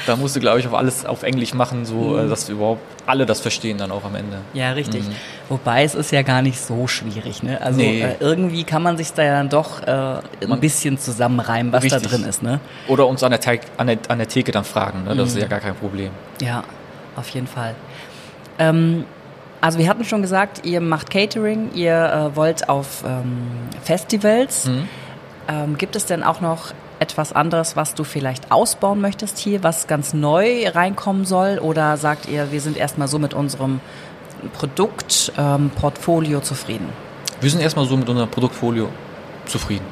Da 0.08 0.16
musst 0.16 0.36
du, 0.36 0.40
glaube 0.40 0.60
ich, 0.60 0.68
auf 0.68 0.74
alles 0.74 1.06
auf 1.06 1.24
Englisch 1.24 1.54
machen, 1.54 1.86
so 1.86 1.94
Mhm. 1.96 2.26
äh, 2.26 2.30
dass 2.30 2.50
überhaupt 2.50 2.82
alle 3.06 3.26
das 3.26 3.40
verstehen 3.40 3.78
dann 3.78 3.92
auch 3.92 4.04
am 4.04 4.16
Ende. 4.16 4.38
Ja, 4.54 4.72
richtig. 4.72 5.04
Wobei 5.48 5.84
es 5.84 5.96
ist 5.96 6.12
ja 6.12 6.24
gar 6.24 6.42
nicht 6.42 6.60
so 6.60 6.88
schwierig, 6.88 7.44
ne? 7.44 7.62
Also 7.62 7.78
Nee. 7.80 8.02
äh, 8.02 8.16
irgendwie 8.20 8.64
kann 8.64 8.82
man 8.84 8.98
sich 8.98 9.14
da 9.14 9.24
ja 9.24 9.34
dann 9.38 9.50
doch 9.50 9.82
äh, 9.84 9.92
ein 9.92 10.20
Man- 10.48 10.60
bisschen 10.60 10.98
zusammenreimen, 10.98 11.72
was 11.72 11.84
Richtig. 11.84 12.02
da 12.02 12.10
drin 12.10 12.24
ist, 12.26 12.42
ne? 12.42 12.60
Oder 12.88 13.08
uns 13.08 13.22
an 13.24 13.30
der, 13.32 13.40
Teig, 13.40 13.62
an 13.78 13.88
der, 13.88 14.00
an 14.10 14.18
der 14.18 14.28
Theke 14.28 14.52
dann 14.52 14.64
fragen, 14.66 15.04
ne? 15.04 15.16
das 15.16 15.30
ist 15.30 15.38
ja 15.38 15.48
gar 15.48 15.60
kein 15.60 15.76
Problem. 15.76 16.10
Ja, 16.42 16.64
auf 17.16 17.30
jeden 17.30 17.48
Fall. 17.48 17.76
Ähm, 18.60 19.06
also 19.62 19.78
wir 19.80 19.88
hatten 19.88 20.04
schon 20.04 20.22
gesagt, 20.22 20.66
ihr 20.66 20.82
macht 20.82 21.10
Catering, 21.12 21.70
ihr 21.74 22.32
äh, 22.34 22.36
wollt 22.36 22.70
auf 22.70 23.04
ähm, 23.08 23.38
Festivals. 23.84 24.66
Mhm. 24.66 24.88
Ähm, 25.50 25.78
gibt 25.78 25.96
es 25.96 26.06
denn 26.06 26.24
auch 26.24 26.42
noch 26.42 26.74
etwas 27.00 27.34
anderes, 27.34 27.76
was 27.76 27.94
du 27.94 28.04
vielleicht 28.04 28.52
ausbauen 28.52 29.02
möchtest 29.02 29.38
hier, 29.38 29.64
was 29.64 29.88
ganz 29.88 30.14
neu 30.14 30.68
reinkommen 30.70 31.26
soll? 31.26 31.60
Oder 31.60 31.98
sagt 31.98 32.28
ihr, 32.28 32.52
wir 32.52 32.62
sind 32.62 32.78
erstmal 32.78 33.08
so 33.08 33.20
mit 33.20 33.34
unserem 33.34 33.80
Produktportfolio 34.54 36.38
ähm, 36.38 36.44
zufrieden? 36.44 36.90
Wir 37.42 37.50
sind 37.50 37.62
erstmal 37.62 37.86
so 37.86 37.98
mit 37.98 38.10
unserem 38.10 38.30
Produktfolio 38.30 38.90
zufrieden. 39.46 39.86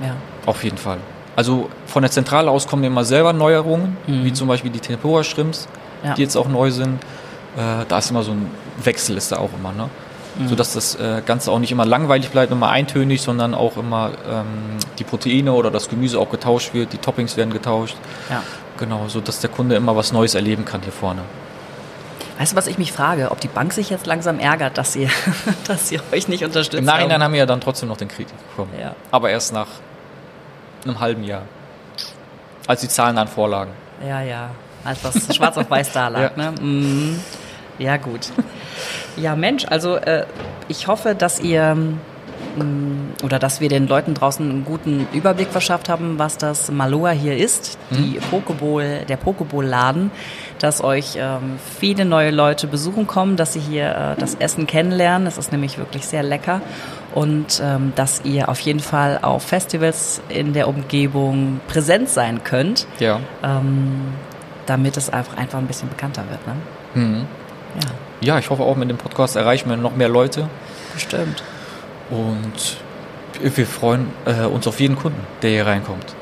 Ja. 0.00 0.14
Auf 0.46 0.64
jeden 0.64 0.78
Fall. 0.78 0.98
Also 1.34 1.68
von 1.86 2.02
der 2.02 2.10
Zentrale 2.10 2.50
aus 2.50 2.66
kommen 2.66 2.84
immer 2.84 3.04
selber 3.04 3.32
Neuerungen, 3.32 3.96
mhm. 4.06 4.24
wie 4.24 4.32
zum 4.32 4.48
Beispiel 4.48 4.70
die 4.70 4.80
Tempura-Shrimps, 4.80 5.68
ja. 6.04 6.14
die 6.14 6.22
jetzt 6.22 6.36
auch 6.36 6.48
neu 6.48 6.70
sind. 6.70 7.02
Äh, 7.56 7.84
da 7.88 7.98
ist 7.98 8.10
immer 8.10 8.22
so 8.22 8.32
ein 8.32 8.46
Wechsel, 8.82 9.16
ist 9.16 9.32
da 9.32 9.38
auch 9.38 9.50
immer, 9.58 9.72
ne? 9.72 9.88
Mhm. 10.36 10.48
Sodass 10.48 10.72
das 10.72 10.94
äh, 10.94 11.22
Ganze 11.24 11.50
auch 11.50 11.58
nicht 11.58 11.72
immer 11.72 11.84
langweilig 11.84 12.30
bleibt, 12.30 12.52
immer 12.52 12.70
eintönig, 12.70 13.20
sondern 13.22 13.54
auch 13.54 13.76
immer 13.76 14.12
ähm, 14.30 14.78
die 14.98 15.04
Proteine 15.04 15.52
oder 15.52 15.70
das 15.70 15.88
Gemüse 15.88 16.18
auch 16.18 16.30
getauscht 16.30 16.72
wird, 16.72 16.92
die 16.92 16.98
Toppings 16.98 17.36
werden 17.36 17.52
getauscht. 17.52 17.96
Ja. 18.30 18.42
Genau, 18.78 19.08
sodass 19.08 19.40
der 19.40 19.50
Kunde 19.50 19.76
immer 19.76 19.94
was 19.96 20.12
Neues 20.12 20.34
erleben 20.34 20.64
kann 20.64 20.80
hier 20.82 20.92
vorne. 20.92 21.20
Weißt 22.38 22.52
du, 22.52 22.56
was 22.56 22.66
ich 22.66 22.78
mich 22.78 22.92
frage? 22.92 23.30
Ob 23.30 23.40
die 23.40 23.48
Bank 23.48 23.72
sich 23.72 23.90
jetzt 23.90 24.06
langsam 24.06 24.38
ärgert, 24.38 24.78
dass 24.78 24.96
ihr, 24.96 25.10
dass 25.66 25.92
ihr 25.92 26.00
euch 26.12 26.28
nicht 26.28 26.44
unterstützt? 26.44 26.78
Im 26.78 26.86
Nachhinein 26.86 27.14
haben. 27.14 27.24
haben 27.24 27.32
wir 27.32 27.40
ja 27.40 27.46
dann 27.46 27.60
trotzdem 27.60 27.88
noch 27.88 27.98
den 27.98 28.08
Kritik 28.08 28.36
bekommen. 28.50 28.72
Ja. 28.80 28.94
Aber 29.10 29.30
erst 29.30 29.52
nach 29.52 29.68
einem 30.84 30.98
halben 30.98 31.24
Jahr. 31.24 31.42
Als 32.66 32.80
die 32.80 32.88
Zahlen 32.88 33.16
dann 33.16 33.28
vorlagen. 33.28 33.72
Ja, 34.06 34.22
ja. 34.22 34.50
Als 34.84 35.02
das 35.02 35.36
schwarz 35.36 35.56
auf 35.56 35.70
weiß 35.70 35.92
da 35.92 36.08
lag. 36.08 36.36
ja. 36.36 36.50
Ne? 36.50 36.54
Mhm. 36.60 37.20
ja, 37.78 37.96
gut. 37.96 38.32
Ja, 39.16 39.36
Mensch, 39.36 39.64
also 39.68 39.96
äh, 39.96 40.24
ich 40.68 40.86
hoffe, 40.86 41.14
dass 41.14 41.40
ihr 41.40 41.74
mm, 41.74 43.12
oder 43.22 43.38
dass 43.38 43.60
wir 43.60 43.68
den 43.68 43.86
Leuten 43.86 44.14
draußen 44.14 44.48
einen 44.48 44.64
guten 44.64 45.06
Überblick 45.12 45.48
verschafft 45.48 45.88
haben, 45.88 46.18
was 46.18 46.38
das 46.38 46.70
Maloa 46.70 47.10
hier 47.10 47.36
ist, 47.36 47.78
die 47.90 48.18
mhm. 48.18 48.22
Pokeball, 48.30 49.04
der 49.08 49.16
Pokeball-Laden, 49.16 50.10
dass 50.58 50.82
euch 50.82 51.14
ähm, 51.16 51.58
viele 51.78 52.04
neue 52.04 52.30
Leute 52.30 52.66
besuchen 52.66 53.06
kommen, 53.06 53.36
dass 53.36 53.52
sie 53.52 53.60
hier 53.60 54.14
äh, 54.16 54.20
das 54.20 54.34
Essen 54.36 54.66
kennenlernen. 54.66 55.26
Es 55.26 55.38
ist 55.38 55.52
nämlich 55.52 55.78
wirklich 55.78 56.06
sehr 56.06 56.22
lecker 56.22 56.60
und 57.14 57.60
ähm, 57.62 57.92
dass 57.94 58.22
ihr 58.24 58.48
auf 58.48 58.60
jeden 58.60 58.80
Fall 58.80 59.18
auf 59.22 59.42
Festivals 59.42 60.22
in 60.28 60.52
der 60.52 60.68
Umgebung 60.68 61.60
präsent 61.68 62.08
sein 62.08 62.42
könnt, 62.44 62.86
ja. 62.98 63.20
ähm, 63.42 64.14
damit 64.66 64.96
es 64.96 65.10
einfach, 65.10 65.36
einfach 65.36 65.58
ein 65.58 65.66
bisschen 65.66 65.88
bekannter 65.88 66.24
wird. 66.30 66.46
Ne? 66.46 66.54
Mhm. 66.94 67.26
Ja. 67.74 68.34
ja, 68.34 68.38
ich 68.38 68.50
hoffe 68.50 68.62
auch 68.62 68.76
mit 68.76 68.90
dem 68.90 68.98
Podcast 68.98 69.36
erreichen 69.36 69.68
wir 69.68 69.76
noch 69.76 69.96
mehr 69.96 70.08
Leute. 70.08 70.48
Bestimmt. 70.94 71.42
Und 72.10 72.76
wir 73.40 73.66
freuen 73.66 74.08
äh, 74.26 74.44
uns 74.44 74.66
auf 74.66 74.80
jeden 74.80 74.96
Kunden, 74.96 75.20
der 75.40 75.50
hier 75.50 75.66
reinkommt. 75.66 76.14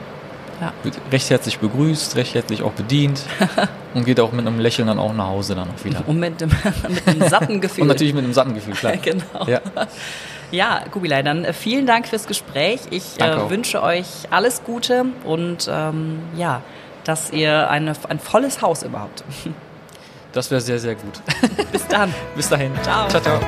Ja. 0.61 0.73
Wird 0.83 0.99
recht 1.11 1.31
herzlich 1.31 1.59
begrüßt, 1.59 2.17
recht 2.17 2.35
herzlich 2.35 2.63
auch 2.63 2.73
bedient 2.73 3.23
und 3.95 4.05
geht 4.05 4.21
auch 4.21 4.33
mit 4.33 4.47
einem 4.47 4.61
Lächeln 4.61 4.89
dann 4.89 4.99
auch 4.99 5.15
nach 5.15 5.29
Hause 5.29 5.55
dann 5.55 5.69
auch 5.69 5.85
wieder. 5.85 6.03
Und 6.07 6.21
mit, 6.21 6.41
dem, 6.41 6.51
mit 6.89 7.09
einem 7.09 7.29
satten 7.29 7.61
Gefühl. 7.63 7.83
und 7.83 7.89
natürlich 7.89 8.13
mit 8.13 8.25
einem 8.25 8.35
satten 8.35 8.55
Gefühl, 8.55 8.75
klar. 8.75 8.97
genau. 8.97 9.47
Ja. 9.47 9.61
Ja, 10.51 10.83
Kubilai, 10.91 11.23
dann 11.23 11.45
äh, 11.45 11.53
vielen 11.53 11.87
Dank 11.87 12.09
fürs 12.09 12.27
Gespräch. 12.27 12.81
Ich 12.91 13.21
äh, 13.21 13.51
wünsche 13.51 13.83
euch 13.83 14.07
alles 14.31 14.63
Gute 14.65 15.07
und 15.25 15.69
ähm, 15.71 16.19
ja, 16.37 16.63
dass 17.05 17.31
ihr 17.31 17.71
eine, 17.71 17.93
ein 18.09 18.19
volles 18.19 18.61
Haus 18.61 18.83
überhaupt. 18.83 19.25
Das 20.33 20.51
wäre 20.51 20.61
sehr, 20.61 20.79
sehr 20.79 20.95
gut. 20.95 21.21
Bis 21.73 21.87
dann. 21.87 22.13
Bis 22.37 22.49
dahin. 22.49 22.73
Ciao. 22.83 23.09
Ciao, 23.09 23.23
ciao. 23.23 23.41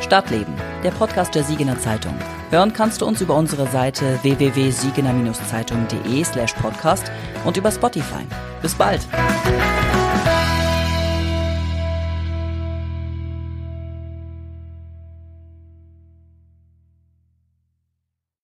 Stadtleben, 0.00 0.54
der 0.82 0.90
Podcast 0.90 1.34
der 1.34 1.44
Siegener 1.44 1.78
Zeitung. 1.78 2.14
Hören 2.50 2.72
kannst 2.72 3.00
du 3.00 3.06
uns 3.06 3.20
über 3.20 3.34
unsere 3.34 3.66
Seite 3.68 4.18
www.siegener-zeitung.de 4.22 6.24
slash 6.24 6.52
podcast 6.54 7.10
und 7.44 7.56
über 7.56 7.70
Spotify. 7.72 8.24
Bis 8.60 8.74
bald. 8.74 9.00